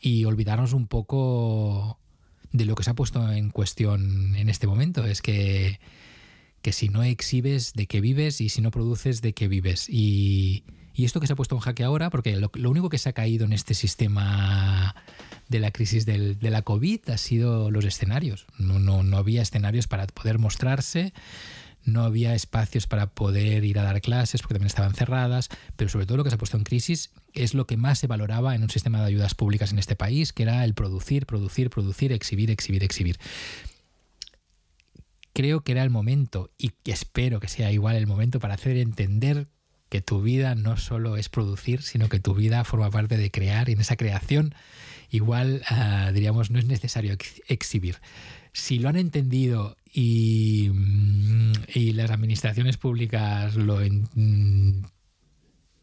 [0.00, 1.98] y olvidarnos un poco
[2.52, 5.04] de lo que se ha puesto en cuestión en este momento.
[5.04, 5.80] Es que,
[6.62, 9.88] que si no exhibes, de qué vives y si no produces, de qué vives.
[9.88, 10.62] Y,
[10.94, 13.08] y esto que se ha puesto en jaque ahora, porque lo, lo único que se
[13.08, 14.94] ha caído en este sistema
[15.48, 18.46] de la crisis del, de la COVID ha sido los escenarios.
[18.58, 21.12] No, no, no había escenarios para poder mostrarse,
[21.84, 26.06] no había espacios para poder ir a dar clases porque también estaban cerradas, pero sobre
[26.06, 28.62] todo lo que se ha puesto en crisis es lo que más se valoraba en
[28.62, 32.50] un sistema de ayudas públicas en este país, que era el producir, producir, producir, exhibir,
[32.50, 33.18] exhibir, exhibir.
[35.32, 39.46] Creo que era el momento, y espero que sea igual el momento, para hacer entender
[39.88, 43.68] que tu vida no solo es producir, sino que tu vida forma parte de crear
[43.68, 44.54] y en esa creación
[45.10, 47.96] igual uh, diríamos no es necesario ex exhibir.
[48.52, 53.80] Si lo han entendido y, mm, y las administraciones públicas lo,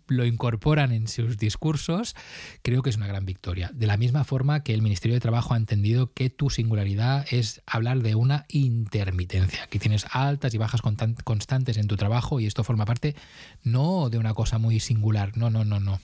[0.08, 2.16] lo incorporan en sus discursos,
[2.62, 3.72] creo que es una gran victoria.
[3.74, 7.62] De la misma forma que el Ministerio de Trabajo ha entendido que tu singularidad es
[7.66, 12.64] hablar de una intermitencia, que tienes altas y bajas constantes en tu trabajo y esto
[12.64, 13.16] forma parte
[13.64, 16.00] no de una cosa muy singular, no, no, no, no,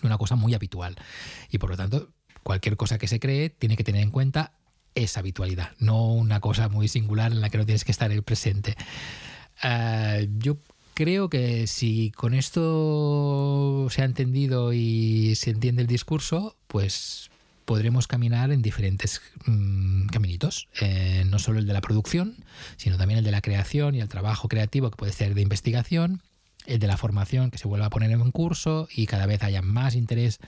[0.00, 0.96] de una cosa muy habitual.
[1.50, 2.10] Y por lo tanto,
[2.46, 4.52] cualquier cosa que se cree tiene que tener en cuenta
[4.94, 8.76] esa habitualidad, no una cosa muy singular en la que no tienes que estar presente.
[9.64, 10.56] Uh, yo
[10.94, 17.30] creo que si con esto se ha entendido y se entiende el discurso, pues
[17.64, 22.36] podremos caminar en diferentes mmm, caminitos, eh, no solo el de la producción,
[22.76, 26.22] sino también el de la creación y el trabajo creativo que puede ser de investigación,
[26.66, 29.62] el de la formación que se vuelva a poner en curso y cada vez haya
[29.62, 30.38] más interés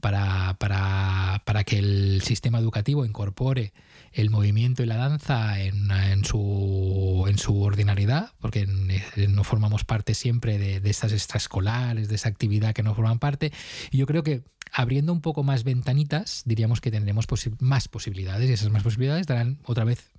[0.00, 3.72] para, para, para que el sistema educativo incorpore
[4.12, 10.14] el movimiento y la danza en, en, su, en su ordinariedad, porque no formamos parte
[10.14, 13.52] siempre de, de estas extraescolares, de esa actividad que no forman parte.
[13.90, 17.26] Y yo creo que abriendo un poco más ventanitas, diríamos que tendremos
[17.58, 20.10] más posibilidades y esas más posibilidades darán otra vez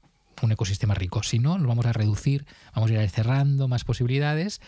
[0.41, 1.23] un ecosistema rico.
[1.23, 4.61] Si no, nos vamos a reducir, vamos a ir cerrando más posibilidades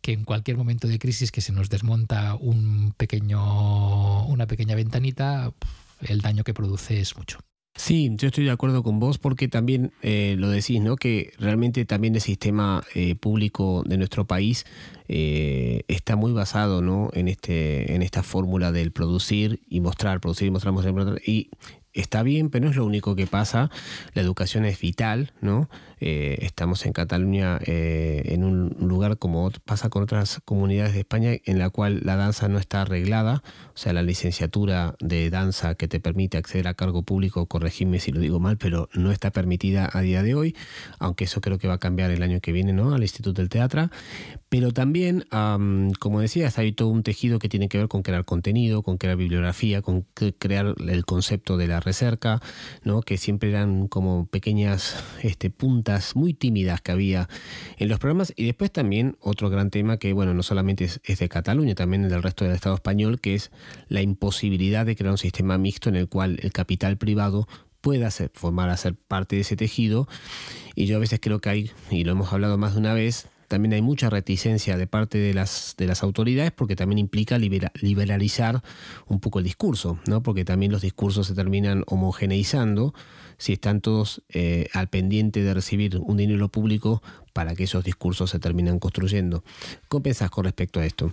[0.00, 5.52] que en cualquier momento de crisis que se nos desmonta un pequeño, una pequeña ventanita,
[6.00, 7.38] el daño que produce es mucho.
[7.76, 10.96] Sí, yo estoy de acuerdo con vos porque también eh, lo decís, ¿no?
[10.96, 14.66] Que realmente también el sistema eh, público de nuestro país
[15.08, 17.10] eh, está muy basado, ¿no?
[17.14, 21.50] En este, en esta fórmula del producir y mostrar, producir y mostrar, mostrar, y
[21.92, 23.70] está bien, pero no es lo único que pasa.
[24.14, 25.70] La educación es vital, ¿no?
[26.00, 31.32] Eh, estamos en Cataluña eh, en un lugar como pasa con otras comunidades de España
[31.44, 33.42] en la cual la danza no está arreglada,
[33.74, 38.12] o sea, la licenciatura de danza que te permite acceder a cargo público, corregime si
[38.12, 40.56] lo digo mal, pero no está permitida a día de hoy,
[40.98, 42.94] aunque eso creo que va a cambiar el año que viene, ¿no?
[42.94, 43.90] Al Instituto del Teatro.
[44.48, 48.24] Pero también, um, como decías, hay todo un tejido que tiene que ver con crear
[48.24, 50.06] contenido, con crear bibliografía, con
[50.38, 52.40] crear el concepto de la recerca,
[52.82, 53.02] ¿no?
[53.02, 57.28] que siempre eran como pequeñas este, puntas muy tímidas que había
[57.78, 58.32] en los programas.
[58.36, 62.22] Y después también otro gran tema que, bueno, no solamente es, de Cataluña, también del
[62.22, 63.50] resto del Estado español, que es
[63.88, 67.48] la imposibilidad de crear un sistema mixto en el cual el capital privado
[67.80, 70.08] pueda formar a ser parte de ese tejido.
[70.74, 73.28] Y yo a veces creo que hay, y lo hemos hablado más de una vez,
[73.50, 77.72] también hay mucha reticencia de parte de las, de las autoridades porque también implica libera,
[77.74, 78.62] liberalizar
[79.08, 80.22] un poco el discurso, ¿no?
[80.22, 82.94] porque también los discursos se terminan homogeneizando
[83.38, 88.30] si están todos eh, al pendiente de recibir un dinero público para que esos discursos
[88.30, 89.42] se terminen construyendo.
[89.88, 91.10] ¿Cómo pensás con respecto a esto?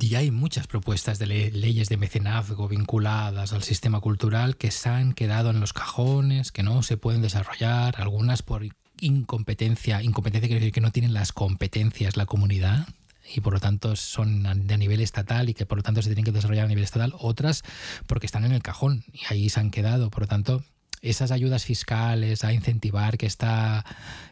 [0.00, 4.88] Y hay muchas propuestas de le leyes de mecenazgo vinculadas al sistema cultural que se
[4.88, 8.64] han quedado en los cajones, que no se pueden desarrollar, algunas por
[9.00, 12.86] incompetencia, incompetencia quiere decir que no tienen las competencias la comunidad
[13.34, 16.24] y por lo tanto son de nivel estatal y que por lo tanto se tienen
[16.24, 17.62] que desarrollar a nivel estatal, otras
[18.06, 20.64] porque están en el cajón y ahí se han quedado, por lo tanto
[21.02, 23.84] esas ayudas fiscales a incentivar que esta,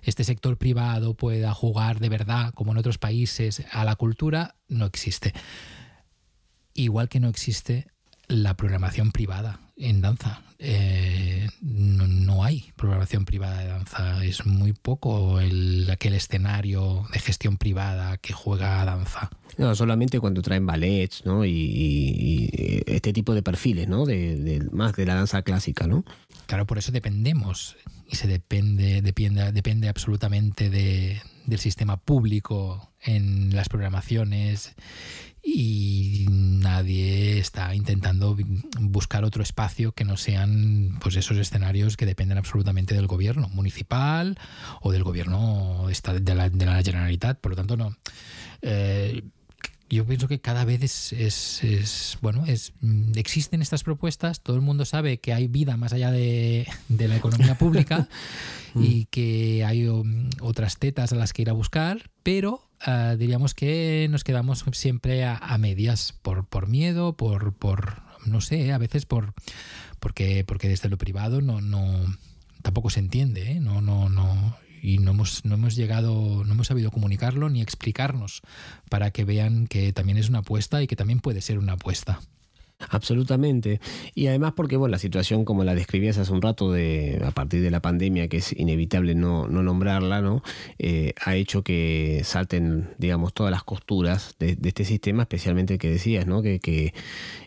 [0.03, 4.87] este sector privado pueda jugar de verdad, como en otros países, a la cultura, no
[4.87, 5.35] existe.
[6.73, 7.87] Igual que no existe
[8.27, 10.43] la programación privada en danza.
[10.59, 14.25] Eh, no, hay programación privada de danza.
[14.25, 19.31] Es muy poco el, aquel escenario de gestión privada que juega a danza.
[19.57, 21.45] No, solamente cuando traen ballets, ¿no?
[21.45, 22.51] Y,
[22.87, 24.05] este tipo de perfiles, ¿no?
[24.05, 26.05] De, más de la danza clásica, ¿no?
[26.47, 27.77] Claro, por eso dependemos
[28.11, 34.75] y se depende, depende, depende absolutamente de, del sistema público en las programaciones
[35.45, 38.37] y nadie está intentando
[38.81, 44.39] buscar otro espacio que no sean pues esos escenarios que dependen absolutamente del gobierno municipal
[44.81, 47.39] o del gobierno de la, de la Generalitat.
[47.41, 47.97] Por lo tanto, no.
[48.63, 49.23] Eh,
[49.91, 50.83] yo pienso que cada vez
[51.13, 52.73] es, es, bueno, es,
[53.15, 57.17] existen estas propuestas, todo el mundo sabe que hay vida más allá de, de la
[57.17, 58.09] economía pública
[58.75, 59.07] y mm.
[59.11, 64.07] que hay um, otras tetas a las que ir a buscar, pero uh, diríamos que
[64.11, 69.07] nos quedamos siempre a, a medias por, por miedo, por, por, no sé, a veces
[69.07, 69.35] por
[70.01, 72.05] porque, porque desde lo privado no, no
[72.61, 73.61] tampoco se entiende, ¿eh?
[73.61, 78.43] no, no, no, y no hemos, no hemos llegado, no hemos sabido comunicarlo ni explicarnos
[78.91, 82.21] para que vean que también es una apuesta y que también puede ser una apuesta.
[82.91, 83.81] Absolutamente.
[84.15, 87.63] Y además porque, bueno, la situación como la describías hace un rato de, a partir
[87.63, 90.43] de la pandemia, que es inevitable no, no nombrarla, ¿no?
[90.79, 95.89] Eh, ha hecho que salten, digamos, todas las costuras de, este sistema, especialmente el que
[95.89, 96.43] decías, ¿no?
[96.43, 96.93] Que, que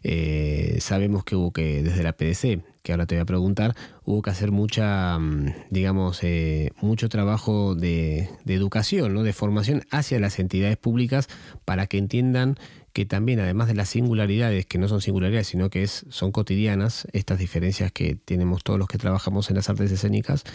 [0.01, 3.75] eh, sabemos que hubo que desde la PDC que ahora te voy a preguntar,
[4.05, 9.23] hubo que hacer mucha, mm, digamos, eh, mucho trabajo de, educación, ¿no?
[9.23, 11.27] de formación hacia las entidades públicas
[11.65, 12.57] para que entiendan
[12.93, 17.09] que también, además de las singularidades, que no son singularidades, sino que es, son cotidianas,
[17.11, 20.45] estas diferencias que tenemos todos los que trabajamos en las artes escénicas,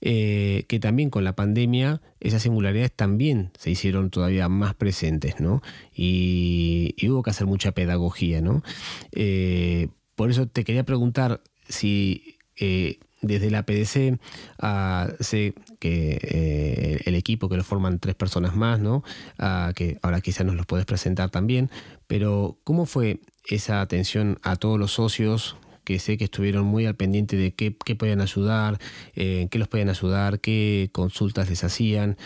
[0.00, 5.62] eh, que también con la pandemia esas singularidades también se hicieron todavía más presentes, ¿no?
[5.94, 8.64] Y, hubo que hacer mucha pedagogía, ¿no?
[9.12, 14.18] Eh, por eso te quería preguntar, si eh, desde la PDC
[14.60, 19.02] ah, sé que eh, el equipo que lo forman tres personas más, ¿no?
[19.38, 21.70] Ah, que ahora quizás nos los puedes presentar también,
[22.06, 26.96] pero ¿cómo fue esa atención a todos los socios que sé que estuvieron muy al
[26.96, 28.78] pendiente de qué, qué podían ayudar,
[29.14, 32.16] eh, qué los podían ayudar, qué consultas les hacían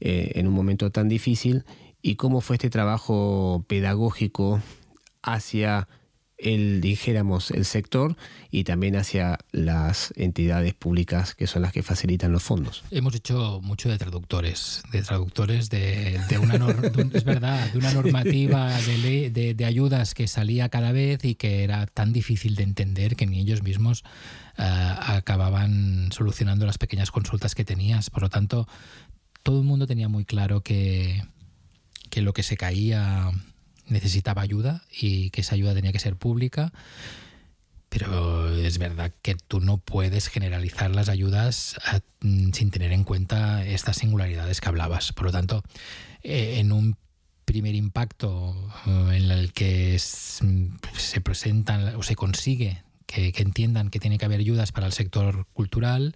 [0.00, 1.64] en un momento tan difícil
[2.00, 4.62] y cómo fue este trabajo pedagógico
[5.22, 5.88] hacia
[6.38, 8.16] el, dijéramos, el sector
[8.50, 12.84] y también hacia las entidades públicas que son las que facilitan los fondos.
[12.90, 16.54] Hemos hecho mucho de traductores, de traductores de, una,
[17.12, 21.86] es verdad, de una normativa de, de, ayudas que salía cada vez y que era
[21.86, 24.04] tan difícil de entender que ni ellos mismos
[24.56, 28.10] eh, acababan solucionando las pequeñas consultas que tenías.
[28.10, 28.68] Por lo tanto,
[29.42, 31.22] todo el mundo tenía muy claro que,
[32.10, 33.30] que lo que se caía
[33.88, 36.72] necesitaba ayuda y que esa ayuda tenía que ser pública.
[37.88, 41.76] Pero es verdad que tú no puedes generalizar las ayudas
[42.20, 45.12] mm, sin tener en cuenta estas singularidades que hablabas.
[45.12, 45.62] Por lo tanto,
[46.22, 46.96] eh, en un
[47.46, 48.54] primer impacto
[48.86, 54.40] eh, en el que se presentan o se consigue que, entiendan que tiene que haber
[54.40, 56.14] ayudas para el sector cultural,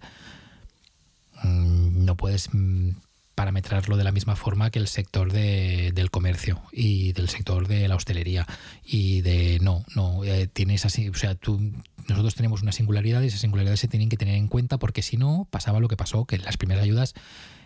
[1.43, 2.91] mm, no puedes mm,
[3.35, 7.87] parametrarlo de la misma forma que el sector de, del comercio y del sector de
[7.87, 8.45] la hostelería
[8.83, 11.59] y de no no eh, tienes así o sea tú
[12.07, 15.17] nosotros tenemos una singularidad y esas singularidades se tienen que tener en cuenta porque si
[15.17, 17.13] no pasaba lo que pasó que en las primeras ayudas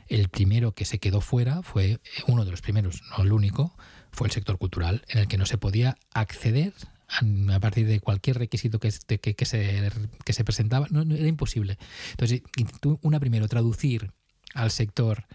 [0.08, 3.76] el primero que se quedó fuera fue uno de los primeros no el único
[4.12, 6.74] fue el sector cultural en el que no se podía acceder
[7.10, 9.90] a partir de cualquier requisito que, que, que, se,
[10.26, 11.78] que se presentaba, no, era imposible.
[12.12, 12.42] Entonces,
[13.02, 14.12] una primero, traducir
[14.54, 15.26] al sector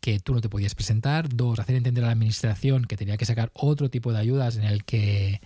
[0.00, 1.28] que tú no te podías presentar.
[1.28, 4.64] Dos, hacer entender a la administración que tenía que sacar otro tipo de ayudas en
[4.64, 5.40] el que,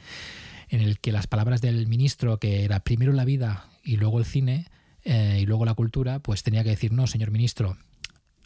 [0.68, 4.24] en el que las palabras del ministro, que era primero la vida y luego el
[4.24, 4.66] cine
[5.04, 7.76] eh, y luego la cultura, pues tenía que decir, no, señor ministro,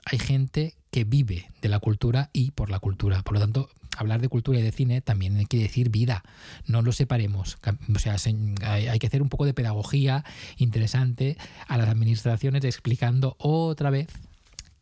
[0.05, 3.23] hay gente que vive de la cultura y por la cultura.
[3.23, 6.23] Por lo tanto, hablar de cultura y de cine también hay que decir vida.
[6.67, 7.59] No lo separemos.
[7.95, 8.17] O sea,
[8.65, 10.25] hay que hacer un poco de pedagogía
[10.57, 11.37] interesante
[11.67, 14.09] a las administraciones explicando otra vez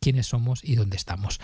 [0.05, 1.39] quiénes somos y dónde estamos.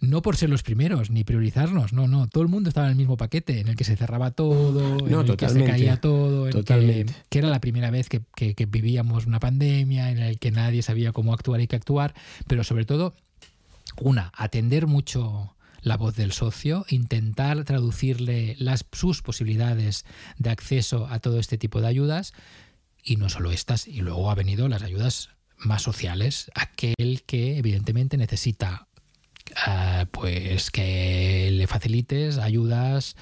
[0.00, 2.26] No por ser los primeros, ni priorizarnos, no, no.
[2.26, 5.12] Todo el mundo estaba en el mismo paquete, en el que se cerraba todo, en
[5.12, 9.26] el que se caía todo, en que, que, era la primera vez que, que, vivíamos
[9.26, 12.14] una pandemia, en el que nadie sabía cómo actuar y qué actuar,
[12.46, 13.14] pero sobre todo,
[14.00, 20.06] una, atender mucho la voz del socio, intentar traducirle las, sus posibilidades
[20.38, 22.32] de acceso a todo este tipo de ayudas
[23.04, 25.28] y no solo estas, y luego ha venido las ayudas
[25.60, 28.86] más sociales, aquel que evidentemente necesita
[29.66, 33.16] eh, pues que le facilites ayudas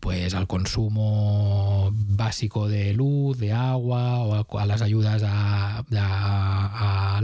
[0.00, 5.88] pues al consumo básico de luz, de agua o a, las ayudas al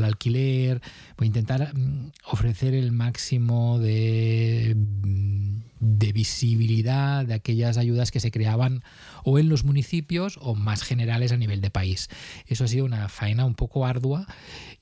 [0.04, 0.82] alquiler,
[1.16, 8.30] a intentar mm, ofrecer el máximo de, mm, de visibilidad de aquellas ayudas que se
[8.30, 8.82] creaban
[9.24, 12.08] o en los municipios o más generales a nivel de país.
[12.46, 14.26] Eso ha sido una faena un poco ardua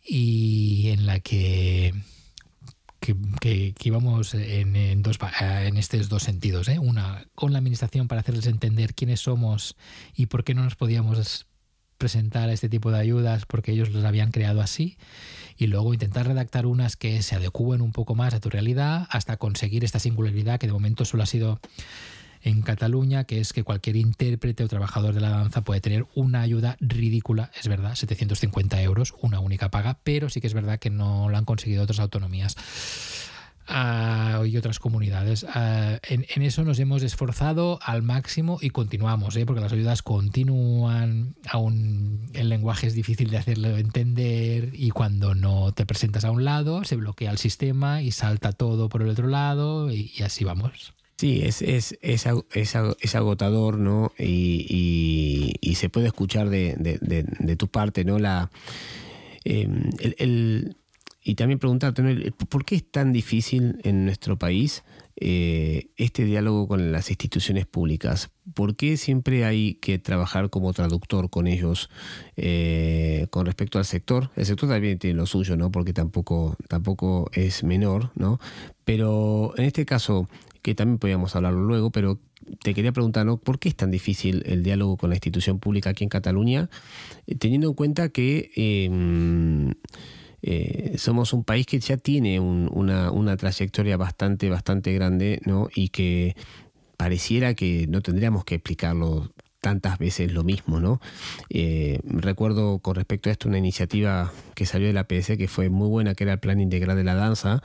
[0.05, 1.95] y en la que
[3.40, 6.68] que, íbamos en, eh, en estos dos sentidos.
[6.68, 6.78] ¿eh?
[6.78, 9.76] Una, con la administración para hacerles entender quiénes somos
[10.14, 11.47] y por qué no nos podíamos
[11.99, 14.97] presentar a este tipo de ayudas porque ellos los habían creado así
[15.57, 19.36] y luego intentar redactar unas que se adecúen un poco más a tu realidad hasta
[19.36, 21.61] conseguir esta singularidad que de momento solo ha sido
[22.42, 26.42] en Cataluña, que es que cualquier intérprete o trabajador de la danza puede tener una
[26.42, 30.90] ayuda ridícula, es verdad, 750 euros, una única paga, pero sí que es verdad que
[30.90, 32.55] no lo han conseguido otras autonomías.
[33.66, 35.46] Ah, y otras comunidades.
[35.48, 39.46] Ah, en, eso nos hemos esforzado al máximo y continuamos, ¿eh?
[39.46, 45.72] porque las ayudas continúan, aún el lenguaje es difícil de hacerlo entender y cuando no
[45.72, 49.28] te presentas a un lado se bloquea el sistema y salta todo por el otro
[49.28, 50.94] lado y así vamos.
[51.16, 54.12] Sí, es, es, es, agotador, ¿no?
[54.18, 58.18] Y, y, se puede escuchar de, de, tu parte, ¿no?
[58.18, 58.50] La,
[59.44, 60.76] em, el,
[61.27, 64.85] y también preguntarte, ¿por qué es tan difícil en nuestro país
[65.16, 68.31] eh, este diálogo con las instituciones públicas?
[68.53, 71.89] ¿Por qué siempre hay que trabajar como traductor con ellos
[72.37, 74.31] eh, con respecto al sector?
[74.37, 75.72] El sector también tiene lo suyo, ¿no?
[75.72, 78.39] Porque tampoco, tampoco es menor, ¿no?
[78.85, 80.29] Pero en este caso,
[80.61, 82.20] que también podíamos hablarlo luego, pero
[82.62, 83.39] te quería preguntar, ¿no?
[83.39, 86.68] ¿por qué es tan difícil el diálogo con la institución pública aquí en Cataluña,
[87.27, 89.72] eh, teniendo en cuenta que em,
[90.47, 95.70] eh, somos un país que ya tiene una, trayectoria bastante, bastante grande, ¿no?
[95.74, 96.36] Y que
[96.99, 99.32] pareciera que no tendríamos que explicarlo
[99.62, 101.01] tantas veces lo mismo, ¿no?
[101.49, 105.70] Eh, recuerdo con respecto a esto una iniciativa que salió de la PS que fue
[105.70, 107.62] muy buena, que era el Plan Integral de la Danza,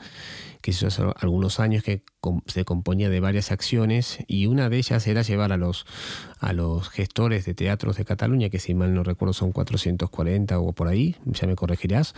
[0.62, 2.02] que hizo hace algunos años que
[2.46, 5.84] se componía de varias acciones y una de ellas era llevar a los,
[6.38, 10.72] a los gestores de teatros de Cataluña, que si mal no recuerdo son 440 o
[10.72, 12.14] por ahí, ya me corregirás,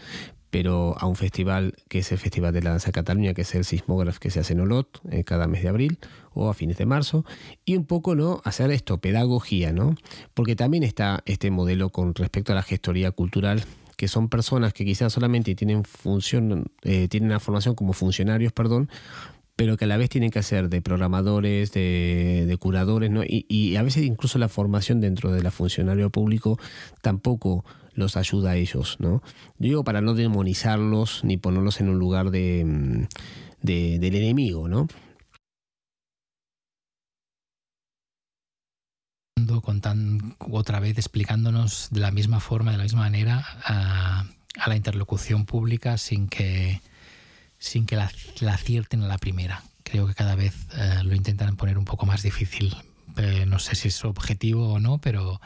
[0.52, 3.64] pero a un festival que es el Festival de la Danza Cataluña, que es el
[3.64, 5.98] Sismógrafo que se hace en Olot eh, cada mes de abril
[6.34, 7.24] o a fines de marzo,
[7.64, 9.96] y un poco no hacer esto, pedagogía, ¿no?
[10.34, 13.64] Porque también está este modelo con respecto a la gestoría cultural
[13.96, 18.90] que son personas que quizás solamente tienen función, eh, tienen una formación como funcionarios, perdón,
[19.56, 23.22] pero que a la vez tienen que ser de programadores, de, curadores, ¿no?
[23.24, 26.58] Y, y, a veces incluso la formación dentro de la funcionario público
[27.00, 27.64] tampoco
[27.94, 29.22] los ayuda a ellos, ¿no?
[29.58, 33.06] Yo digo para no demonizarlos ni ponerlos en un lugar de, mm,
[33.62, 34.88] del enemigo, ¿no?
[39.62, 39.80] Con
[40.38, 44.24] otra vez explicándonos de la misma forma, de la misma manera, a,
[44.66, 46.80] la interlocución pública sin que,
[47.58, 48.10] sin que la,
[48.48, 49.62] acierten a la primera.
[49.82, 52.74] Creo que cada vez eh, lo intentan poner un poco más difícil.
[53.16, 55.40] Eh, no sé si es objetivo o no, pero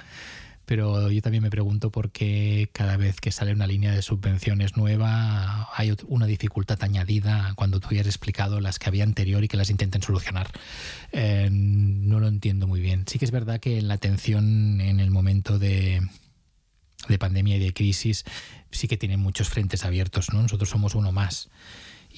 [0.66, 4.76] pero yo también me pregunto por qué cada vez que sale una línea de subvenciones
[4.76, 9.56] nueva hay una dificultad añadida cuando tú ya explicado las que había anterior y que
[9.56, 10.50] las intenten solucionar.
[11.12, 13.04] Eh, no lo entiendo muy bien.
[13.06, 16.02] Sí que es verdad que la atención en el momento de,
[17.08, 18.24] de pandemia y de crisis
[18.72, 20.42] sí que tiene muchos frentes abiertos, ¿no?
[20.42, 21.48] Nosotros somos uno más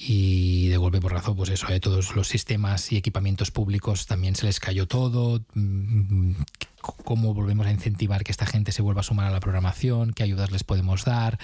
[0.01, 4.33] y de golpe por razón, pues eso, de todos los sistemas y equipamientos públicos también
[4.33, 5.43] se les cayó todo.
[5.55, 6.35] Mm,
[6.79, 10.13] ¿Cómo volvemos a incentivar que esta gente se vuelva a sumar a la programación?
[10.13, 11.37] ¿Qué ayudas les podemos dar?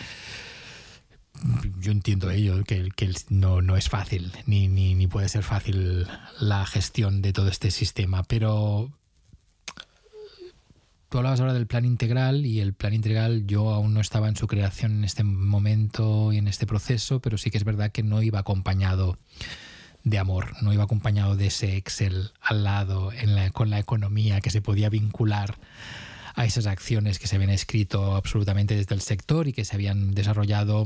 [1.82, 6.08] Yo entiendo ello, que, que no, no, es fácil, ni, ni, ni puede ser fácil
[6.40, 8.90] la gestión de todo este sistema, pero,
[11.16, 14.36] Tú hablabas ahora del plan integral y el plan integral yo aún no estaba en
[14.36, 18.04] su creación en este momento y en este proceso, pero sí que es verdad que
[18.04, 19.18] no iba acompañado
[20.04, 23.14] de amor, no iba acompañado de ese Excel al lado
[23.54, 25.58] con la economía que se podía vincular
[26.36, 30.16] a esas acciones que se habían escrito absolutamente desde el sector y que se habían
[30.16, 30.84] desarrollado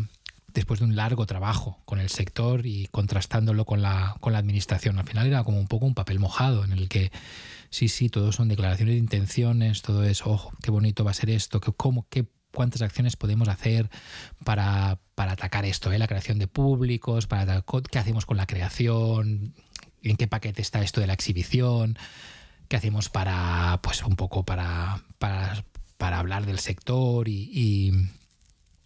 [0.54, 5.00] después de un largo trabajo con el sector y contrastándolo con la, con la administración.
[5.00, 7.12] Al final era como un poco un papel mojado en el que
[7.70, 11.30] sí, sí, todo son declaraciones de intenciones, todo es, ojo, qué bonito va a ser
[11.30, 13.90] esto, cómo, qué, cuántas acciones podemos hacer
[14.44, 16.00] para, para atacar esto, ¿eh?
[16.00, 19.54] la creación de públicos, para qué hacemos con la creación,
[20.02, 21.98] en qué paquete está esto de la exhibición,
[22.68, 25.64] qué hacemos para, pues un poco para, para
[26.00, 27.92] para hablar del sector y,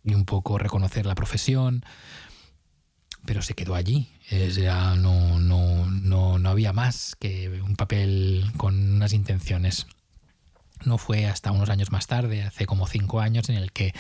[0.04, 1.86] un poco reconocer la profesión,
[3.26, 4.10] pero se quedó allí.
[4.30, 9.88] ya no, no, no, no había más que un papel con unas intenciones.
[10.86, 13.94] No fue hasta unos años más tarde, hace como cinco años, en el que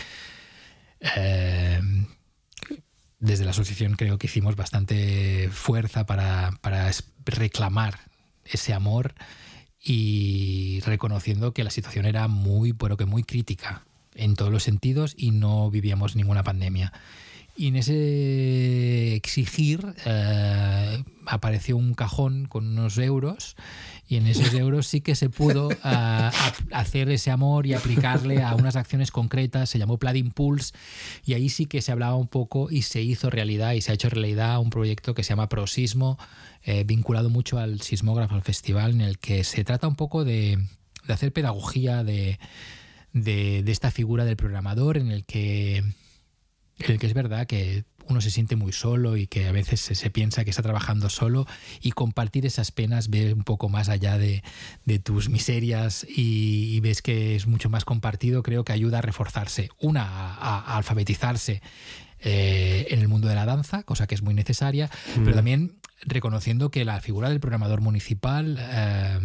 [1.16, 1.82] eh,
[3.20, 6.92] desde la asociación creo que hicimos bastante fuerza para, para
[7.26, 8.00] reclamar
[8.44, 9.16] ese amor
[9.82, 15.14] y reconociendo que la situación era muy, pero que muy crítica en todos los sentidos
[15.18, 16.94] y no vivíamos ninguna pandemia.
[17.56, 23.56] Y en ese exigir eh, apareció un cajón con unos euros
[24.08, 26.30] y en esos euros sí que se pudo eh,
[26.72, 30.74] hacer ese amor y aplicarle a unas acciones concretas, se llamó Plan Impulse
[31.26, 33.96] y ahí sí que se hablaba un poco y se hizo realidad y se ha
[33.96, 36.18] hecho realidad un proyecto que se llama Prosismo,
[36.64, 40.58] eh, vinculado mucho al sismógrafo, al festival, en el que se trata un poco de,
[41.08, 42.40] hacer pedagogía de,
[43.14, 45.84] de esta figura del programador en el que
[46.80, 50.10] el que es verdad que uno se siente muy solo y que a veces se,
[50.10, 51.48] piensa que está trabajando solo
[51.82, 54.44] y compartir esas penas, ver un poco más allá de,
[55.04, 59.70] tus miserias y, ves que es mucho más compartido, creo que ayuda a reforzarse.
[59.80, 61.62] Una, a, alfabetizarse
[62.20, 65.36] eh, en el mundo de la danza, cosa que es muy necesaria, pero mm.
[65.36, 68.58] también reconociendo que la figura del programador municipal...
[68.60, 69.20] Eh,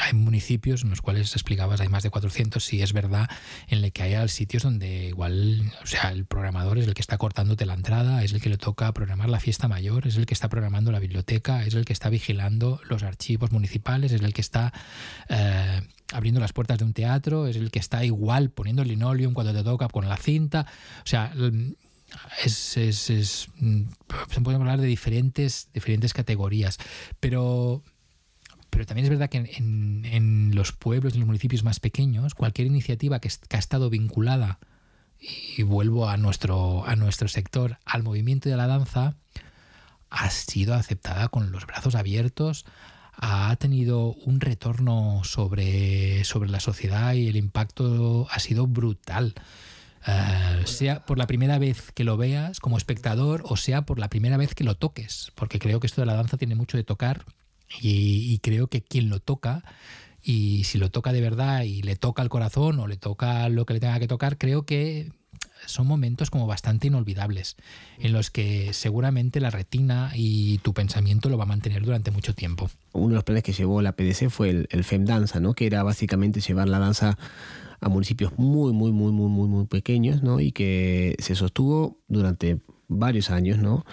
[0.00, 3.28] hay municipios en los cuales explicabas hay más de 400, si es verdad,
[3.68, 7.18] en el que hay sitios donde igual, o sea, el programador es el que está
[7.18, 10.34] cortándote la entrada, es el que le toca programar la fiesta mayor, es el que
[10.34, 14.40] está programando la biblioteca, es el que está vigilando los archivos municipales, es el que
[14.40, 14.72] está
[15.28, 15.82] eh,
[16.12, 19.52] abriendo las puertas de un teatro, es el que está igual poniendo el linoleum cuando
[19.52, 20.66] te toca con la cinta,
[21.04, 21.32] o sea,
[22.44, 23.82] es, mm,
[24.30, 26.78] se puede hablar de diferentes, diferentes categorías,
[27.20, 27.82] pero
[28.70, 33.20] pero también es verdad que en, los pueblos, en los municipios más pequeños, cualquier iniciativa
[33.20, 34.58] que, ha estado vinculada,
[35.20, 39.16] y vuelvo a nuestro, a nuestro sector, al movimiento de la danza,
[40.10, 42.64] ha sido aceptada con los brazos abiertos,
[43.16, 49.34] ha tenido un retorno sobre, sobre la sociedad y el impacto ha sido brutal.
[50.06, 54.08] Eh, sea por la primera vez que lo veas como espectador o sea por la
[54.08, 56.84] primera vez que lo toques, porque creo que esto de la danza tiene mucho de
[56.84, 57.24] tocar
[57.80, 59.64] y, creo que quien lo toca,
[60.22, 63.66] y si lo toca de verdad y le toca el corazón o le toca lo
[63.66, 65.12] que le tenga que tocar, creo que
[65.66, 67.56] son momentos como bastante inolvidables,
[67.98, 72.34] en los que seguramente la retina y tu pensamiento lo va a mantener durante mucho
[72.34, 72.70] tiempo.
[72.92, 75.54] Uno de los planes que llevó la PDC fue el, el FEM Danza, ¿no?
[75.54, 77.18] que era básicamente llevar la danza
[77.80, 80.40] a municipios muy, muy, muy, muy, muy, muy pequeños, ¿no?
[80.40, 83.84] Y que se sostuvo durante varios años, ¿no?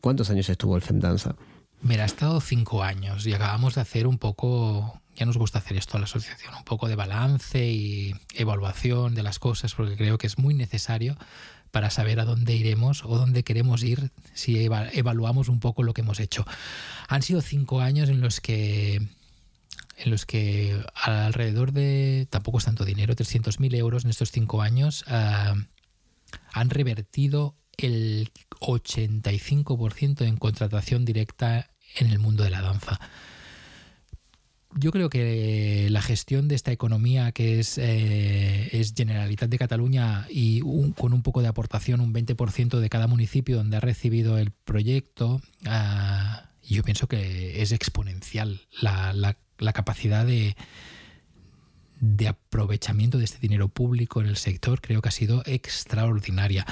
[0.00, 1.36] ¿Cuántos años estuvo el FEM Danza?
[1.82, 5.78] Mira, ha estado cinco años y acabamos de hacer un poco, ya nos gusta hacer
[5.78, 10.18] esto a la asociación, un poco de balance y evaluación de las cosas, porque creo
[10.18, 11.16] que es muy necesario
[11.70, 16.02] para saber a dónde iremos o dónde queremos ir si evaluamos un poco lo que
[16.02, 16.44] hemos hecho.
[17.08, 19.00] Han sido cinco años en los que
[19.96, 25.04] en los que alrededor de, tampoco es tanto dinero, 300.000 euros en estos cinco años,
[25.08, 25.54] ah,
[26.52, 33.00] han revertido el 85% en contratación directa en el mundo de la danza.
[34.76, 40.60] Yo creo que la gestión de esta economía que es, eh, Generalitat de Cataluña y
[40.96, 45.42] con un poco de aportación, un 20% de cada municipio donde ha recibido el proyecto,
[45.66, 49.36] ah, yo pienso que es exponencial la,
[49.74, 50.54] capacidad de,
[51.98, 56.64] de aprovechamiento de este dinero público en el sector, creo que ha sido extraordinaria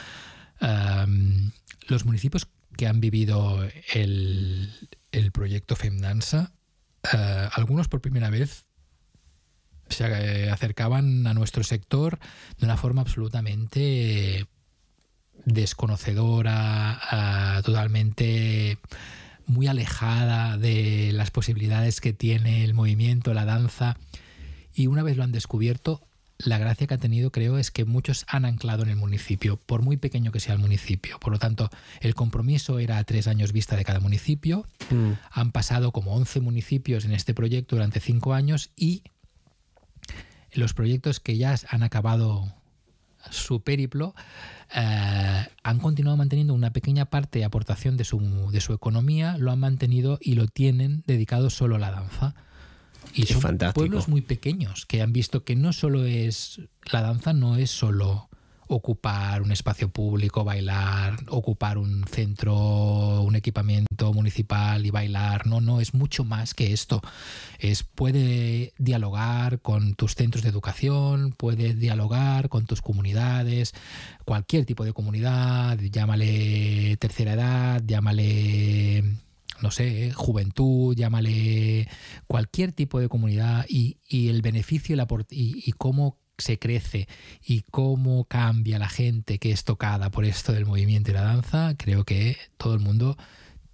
[0.61, 4.91] los municipios que han vivido el,
[5.33, 6.53] proyecto FEMDANSA,
[7.13, 8.65] eh, algunos por primera vez
[9.89, 12.19] se acercaban a nuestro sector
[12.59, 14.47] de una forma absolutamente
[15.45, 18.79] desconocedora, totalmente
[19.47, 23.97] muy alejada de las posibilidades que tiene el movimiento, la danza.
[24.75, 26.08] Y una vez lo han descubierto,
[26.39, 29.83] la gracia que ha tenido, creo, es que muchos han anclado en el municipio, por
[29.83, 31.19] muy pequeño que sea el municipio.
[31.19, 31.69] Por lo tanto,
[32.01, 34.67] el compromiso era a tres años vista de cada municipio.
[34.91, 35.13] Mm.
[35.33, 39.03] Han pasado como 11 municipios en este proyecto durante cinco años y
[40.53, 42.55] los proyectos que ya han acabado
[43.31, 44.15] su periplo
[44.75, 49.51] eh, han continuado manteniendo una pequeña parte de aportación de su, de su economía, lo
[49.51, 52.35] han mantenido y lo tienen dedicado solo a la danza.
[53.15, 56.61] Y son pueblos muy pequeños que han visto que no solo es
[56.93, 58.29] la danza, no es solo
[58.69, 65.47] ocupar un espacio público, bailar, ocupar un centro, un equipamiento municipal y bailar.
[65.47, 67.01] No, no, es mucho más que esto.
[67.59, 73.75] Es puede dialogar con tus centros de educación, puede dialogar con tus comunidades,
[74.25, 79.03] cualquier tipo de comunidad, llámale tercera edad, llámale
[79.63, 81.89] no sé, juventud, llámale
[82.27, 84.97] cualquier tipo de comunidad y, el beneficio
[85.31, 87.09] y, y cómo se crece
[87.45, 91.75] y cómo cambia la gente que es tocada por esto del movimiento y la danza,
[91.77, 93.17] creo que todo el mundo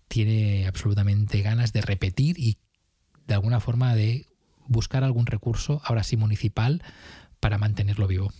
[0.08, 2.58] tiene absolutamente ganas de repetir y
[3.26, 4.26] de alguna forma de
[4.66, 6.82] buscar algún recurso, ahora sí municipal,
[7.40, 8.32] para mantenerlo vivo.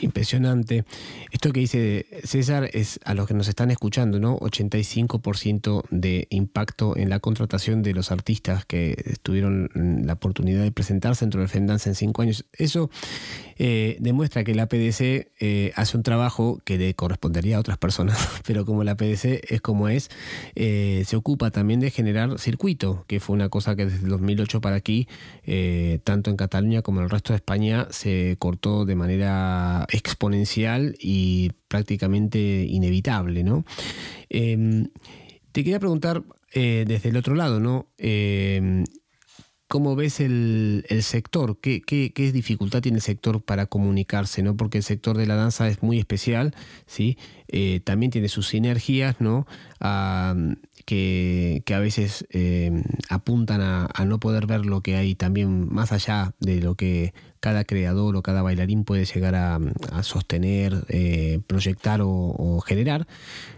[0.00, 0.84] Impresionante.
[1.30, 4.38] Esto que dice César es a los que nos están escuchando, ¿no?
[4.38, 9.70] 85% de impacto en la contratación de los artistas que tuvieron
[10.04, 12.44] la oportunidad de presentarse dentro del FENDANCE en cinco años.
[12.52, 12.90] Eso
[13.58, 18.18] eh, demuestra que la PDC eh, hace un trabajo que le correspondería a otras personas,
[18.46, 20.10] pero como la PDC es como es,
[20.54, 24.60] eh, se ocupa también de generar circuito, que fue una cosa que desde el 2008
[24.60, 25.08] para aquí,
[26.04, 29.55] tanto en Cataluña como en el resto de España, se cortó de manera
[29.90, 32.38] exponencial y prácticamente
[32.68, 33.64] inevitable, ¿no?
[34.28, 34.88] Em,
[35.52, 36.22] te quería preguntar
[36.54, 37.92] desde el otro lado, ¿no?
[37.98, 38.84] Em,
[39.68, 41.58] ¿Cómo ves el, sector?
[41.60, 44.44] ¿Qué, ¿Qué, dificultad tiene el sector para comunicarse?
[44.44, 44.56] ¿no?
[44.56, 46.54] Porque el sector de la danza es muy especial,
[46.86, 47.18] ¿sí?
[47.48, 49.46] Eh, también tiene sus sinergias, ¿no?
[50.84, 52.70] que, a veces eh,
[53.08, 57.12] apuntan a, no poder ver lo que hay también más allá de lo que
[57.46, 59.60] cada creador o cada bailarín puede llegar a,
[60.02, 63.06] sostener, eh, proyectar o, generar.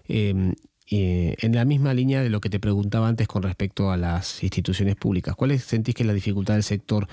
[0.08, 0.52] Eh,
[0.90, 4.94] en la misma línea de lo que te preguntaba antes con respecto a las instituciones
[4.96, 7.08] públicas, ¿cuál sentís que es la dificultad del sector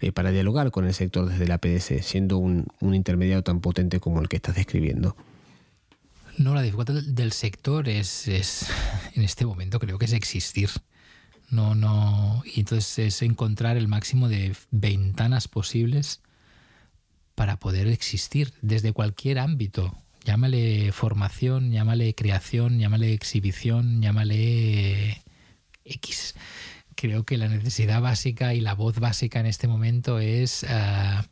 [0.00, 4.20] eh, para dialogar con el sector desde la PDC, siendo un, intermediario tan potente como
[4.20, 5.16] el que estás describiendo?
[6.38, 8.28] No, la dificultad del sector es,
[9.16, 10.70] en este momento creo que es existir.
[11.50, 12.42] No, no.
[12.44, 16.20] Y entonces es encontrar el máximo de ventanas posibles
[17.34, 19.94] para poder existir desde cualquier ámbito
[20.24, 25.22] llámale formación, llámale creación, llámale exhibición, llámale
[25.84, 26.34] X.
[26.94, 31.22] Creo que la necesidad básica y la voz básica en este momento es eh,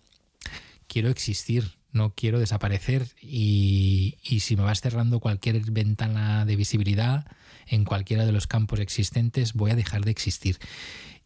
[0.86, 7.26] quiero existir, no quiero desaparecer y, si me vas cerrando cualquier ventana de visibilidad
[7.66, 10.58] en cualquiera de los campos existentes, voy a dejar de existir.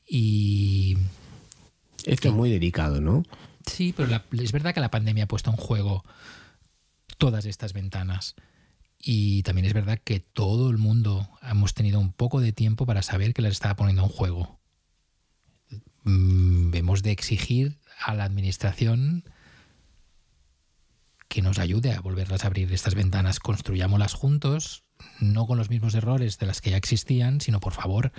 [0.08, 0.96] Y...
[2.04, 3.24] Esto es muy delicado, ¿no?
[3.66, 6.04] Sí, pero es verdad que la pandemia ha puesto en juego
[7.18, 8.34] todas estas ventanas.
[8.98, 13.02] Y también es verdad que todo el mundo hemos tenido un poco de tiempo para
[13.02, 14.58] saber que las estaba poniendo en juego.
[16.04, 19.24] Mm, Vemos de exigir a la administración
[21.32, 23.40] que nos ayude a volverlas a abrir estas ventanas.
[23.40, 24.84] Construyámoslas juntos,
[25.18, 28.12] no con los mismos errores de las que ya existían, sino por favor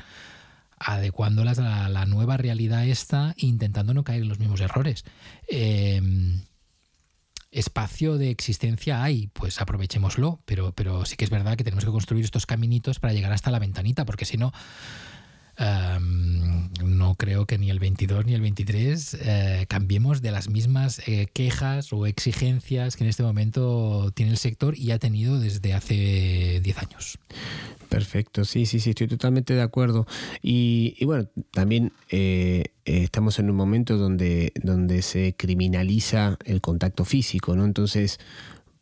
[0.80, 5.06] adecuándolas a la nueva realidad esta intentando no caer en los mismos errores.
[5.48, 6.02] Eh,
[7.52, 11.92] espacio de existencia hay, pues aprovechémoslo, pero, pero sí que es verdad que tenemos que
[11.92, 14.52] construir estos caminitos para llegar hasta la ventanita, porque si no,
[15.58, 21.02] em, no creo que ni el 22 ni el 23 eh, cambiemos de las mismas
[21.08, 25.74] eh, quejas o exigencias que en este momento tiene el sector y ha tenido desde
[25.74, 27.20] hace 10 años.
[27.90, 30.08] Perfecto, sí, sí, sí, estoy totalmente de acuerdo.
[30.42, 37.56] Y, bueno, también eh, estamos en un momento donde, donde se criminaliza el contacto físico,
[37.56, 37.66] ¿no?
[37.66, 38.20] Entonces,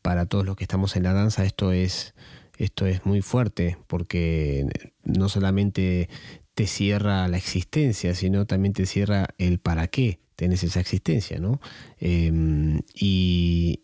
[0.02, 2.14] para todos los que estamos en la danza, esto es,
[2.58, 4.68] esto es muy fuerte, porque
[5.04, 6.10] no solamente
[6.54, 11.62] te cierra la existencia, sino también te cierra el para qué tenés esa existencia, ¿no?
[12.00, 13.80] Em, y,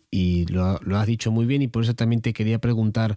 [0.50, 3.16] lo, has dicho muy bien y por eso también te quería preguntar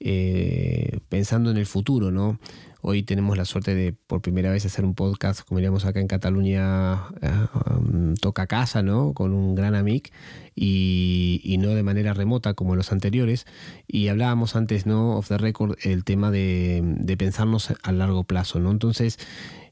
[0.00, 2.38] eh, pensando en el futuro, ¿no?
[2.86, 6.06] Hoy tenemos la suerte de por primera vez hacer un podcast, como diríamos acá en
[6.06, 7.30] Cataluña, eh,
[7.70, 9.14] um, toca casa, ¿no?
[9.14, 10.12] Con un gran amic
[10.54, 13.46] y, no de manera remota como los anteriores.
[13.88, 15.16] Y hablábamos antes, ¿no?
[15.16, 18.70] Off the record, el tema de, pensarnos a largo plazo, ¿no?
[18.70, 19.18] Entonces,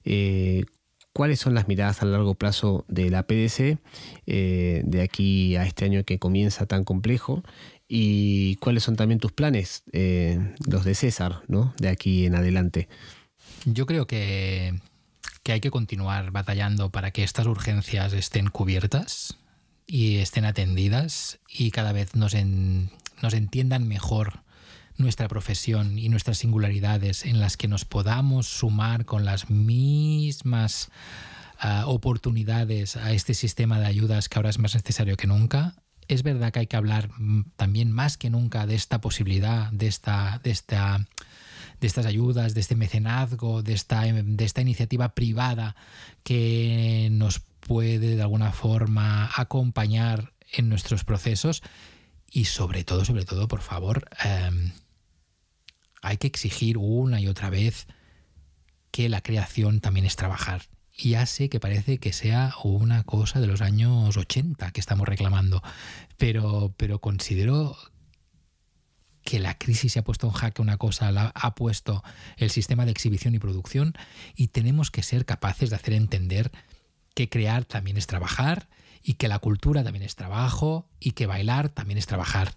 [0.07, 0.65] eh,
[1.13, 3.77] ¿cuáles son las miradas a largo plazo de la PDC
[4.25, 7.43] de aquí a este año que comienza tan complejo?
[7.95, 11.74] Y cuáles son también tus planes, eh, los de César, ¿no?
[11.76, 12.88] De aquí en adelante.
[13.66, 14.80] Yo creo que,
[15.45, 19.36] hay que continuar batallando para que estas urgencias estén cubiertas
[19.86, 24.43] y estén atendidas y cada vez nos, nos entiendan mejor
[24.97, 30.88] nuestra profesión y nuestras singularidades en las que nos podamos sumar con las mismas
[31.59, 35.74] ah, oportunidades a este sistema de ayudas que ahora es más necesario que nunca
[36.13, 39.87] es verdad que hay que hablar mm, también más que nunca de esta posibilidad, de
[39.87, 41.07] esta, de esta
[41.81, 45.75] de estas ayudas, de este mecenazgo, de esta, de esta iniciativa privada
[46.23, 51.61] que nos puede de alguna forma acompañar en nuestros procesos
[52.31, 54.73] y sobre todo, sobre todo, por favor, em,
[56.03, 57.89] hay que exigir una y otra vez
[58.93, 60.63] que la creación también es trabajar.
[60.97, 65.09] Y ya sé que parece que sea una cosa de los años 80 que estamos
[65.09, 65.63] reclamando,
[66.19, 67.77] pero, pero considero
[69.25, 72.03] que la crisis se ha puesto en jaque una cosa, la, ha puesto
[72.37, 73.95] el sistema de exhibición y producción
[74.35, 76.51] y tenemos que ser capaces de hacer entender
[77.15, 78.69] que crear también es trabajar
[79.03, 82.57] y que la cultura también es trabajo y que bailar también es trabajar.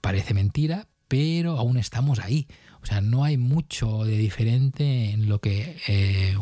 [0.00, 2.46] Parece mentira, pero aún estamos ahí.
[2.82, 6.36] O sea, no hay mucho de diferente en lo que eh,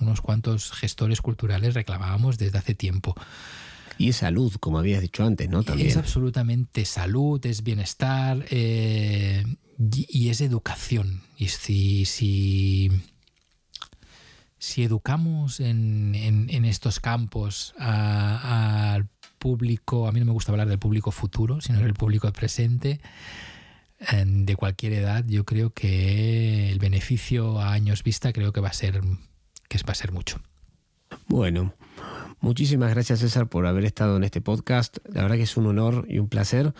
[0.00, 3.14] unos cuantos gestores culturales reclamábamos desde hace tiempo.
[4.02, 5.62] Y es salud, como habías dicho antes, ¿no?
[5.62, 5.86] También.
[5.86, 9.44] Es absolutamente salud, es bienestar eh,
[9.78, 11.22] y, es educación.
[11.38, 12.90] Y si, si,
[14.58, 19.06] si educamos en, estos campos al
[19.38, 23.00] público, a mí no me gusta hablar del público futuro, sino del público presente,
[24.24, 28.72] de cualquier edad, yo creo que el beneficio a años vista creo que va a
[28.72, 29.00] ser,
[29.68, 30.40] que va a ser mucho.
[31.28, 31.72] Bueno,
[32.42, 34.98] Muchísimas gracias César por haber estado en este podcast.
[35.04, 36.74] La verdad que es un honor y un placer.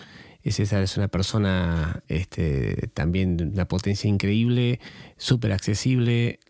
[0.45, 4.81] César es una persona este, también de una potencia increíble,
[5.19, 6.41] súper accesible.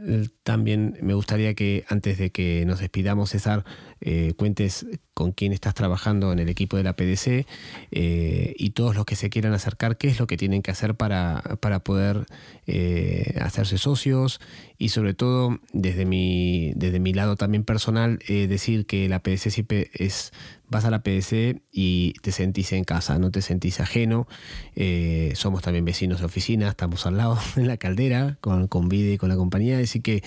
[0.43, 3.65] También me gustaría que antes de que nos despidamos, César,
[4.05, 4.85] eh, cuentes
[5.15, 7.47] con quién estás trabajando en el equipo de la PDC
[7.93, 10.97] eh, y todos los que se quieran acercar, qué es lo que tienen que hacer
[10.97, 12.27] para, para poder
[12.67, 14.41] eh, hacerse socios
[14.77, 19.91] y sobre todo desde mi, desde mi lado también personal, decir que la PDC siempre
[19.95, 20.33] es
[20.67, 24.27] vas a la PDC y te sentís en casa, no te sentís ajeno.
[25.35, 29.19] somos también vecinos de oficina, estamos al lado en la caldera con, con Vide y
[29.19, 29.79] con la compañía.
[29.79, 30.25] Así que,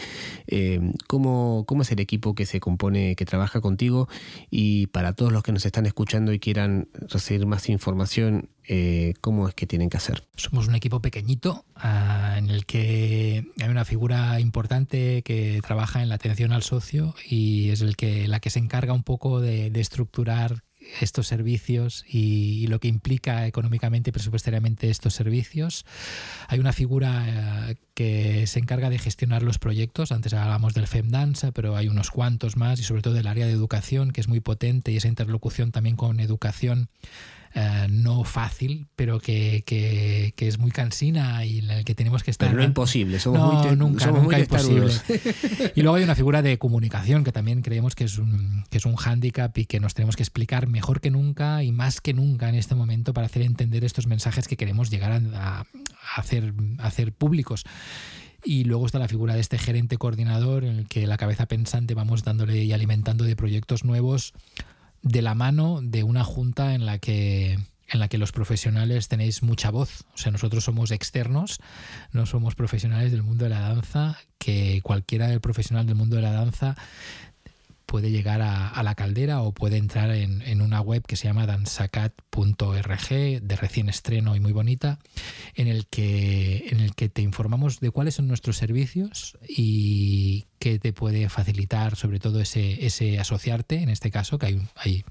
[1.07, 4.07] ¿cómo, ¿cómo es el equipo que se compone, que trabaja contigo?
[4.51, 9.13] Y y para todos los que nos están escuchando y quieran recibir más información, eh,
[9.21, 10.27] ¿cómo es que tienen que hacer?
[10.35, 16.09] Somos un equipo pequeñito ah, en el que hay una figura importante que trabaja en
[16.09, 19.69] la atención al socio y es el que, la que se encarga un poco de,
[19.69, 20.63] de estructurar
[21.01, 25.85] estos servicios y, lo que implica económicamente y presupuestariamente estos servicios.
[26.47, 30.11] Hay una figura eh, que se encarga de gestionar los proyectos.
[30.11, 33.51] Antes hablábamos del FEMDANSA, pero hay unos cuantos más y sobre todo del área de
[33.51, 36.89] educación, que es muy potente y esa interlocución también con educación
[37.57, 42.31] eh, no fácil, pero que, que, es muy cansina y en el que tenemos que
[42.31, 42.49] estar.
[42.49, 44.91] Pero no imposible, somos muy, nunca, nunca imposible.
[45.75, 48.85] y luego hay una figura de comunicación que también creemos que es un, que es
[48.85, 52.49] un hándicap y que nos tenemos que explicar mejor que nunca y más que nunca
[52.49, 55.65] en este momento para hacer entender estos mensajes que queremos llegar a,
[56.17, 57.63] hacer, a hacer públicos.
[58.43, 61.93] Y luego está la figura de este gerente coordinador en el que la cabeza pensante
[61.93, 64.33] vamos dándole y alimentando de proyectos nuevos
[65.05, 69.43] de la mano de una junta en la que en la que los profesionales tenéis
[69.43, 70.05] mucha voz.
[70.15, 71.59] O sea, nosotros somos externos,
[72.11, 76.23] no somos profesionales del mundo de la danza, que cualquiera del profesional del mundo de
[76.23, 76.75] la danza
[77.85, 83.09] puede llegar a, la caldera o puede entrar en, una web que se llama dansacat.org,
[83.41, 84.97] de recién estreno y muy bonita,
[85.53, 90.79] en el, que, en el que te informamos de cuáles son nuestros servicios y qué
[90.79, 95.05] te puede facilitar sobre todo ese, ese asociarte, en este caso, que hay, hay,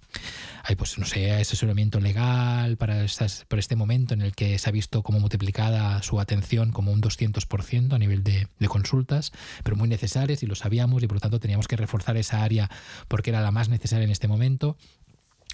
[0.64, 4.68] hay pues no sé, asesoramiento legal para estas, por este momento en el que se
[4.68, 9.30] ha visto como multiplicada su atención como un 200% a nivel de, de consultas,
[9.62, 12.68] pero muy necesarias y lo sabíamos y por lo tanto teníamos que reforzar esa área
[13.06, 14.76] porque era la más necesaria en este momento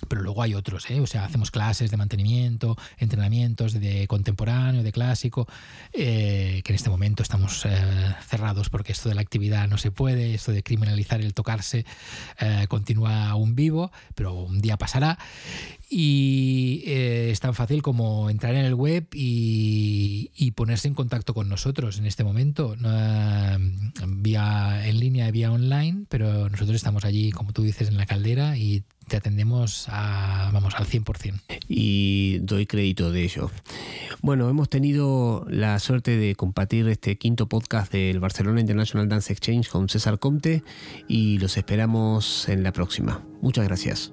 [0.08, 1.00] pero luego hay otros, ¿eh?
[1.00, 5.46] o sea, hacemos clases de mantenimiento, entrenamientos de contemporáneo, de clásico,
[5.92, 7.70] eh, que en este momento estamos eh,
[8.26, 11.84] cerrados porque esto de la actividad no se puede, esto de criminalizar el tocarse
[12.68, 15.18] continúa aún vivo, pero un día pasará.
[15.88, 21.48] Y es tan fácil como entrar en el web y, y, ponerse en contacto con
[21.48, 22.76] nosotros en este momento,
[24.06, 28.56] vía en línea, vía online, pero nosotros estamos allí, como tú dices, en la caldera
[28.56, 31.40] y te atendemos a, vamos, al 100%.
[31.68, 33.50] Y doy crédito de ello.
[34.22, 39.68] Bueno, hemos tenido la suerte de compartir este quinto podcast del Barcelona International Dance Exchange
[39.68, 40.62] con César Comte
[41.08, 43.22] y los esperamos en la próxima.
[43.42, 44.12] Muchas gracias.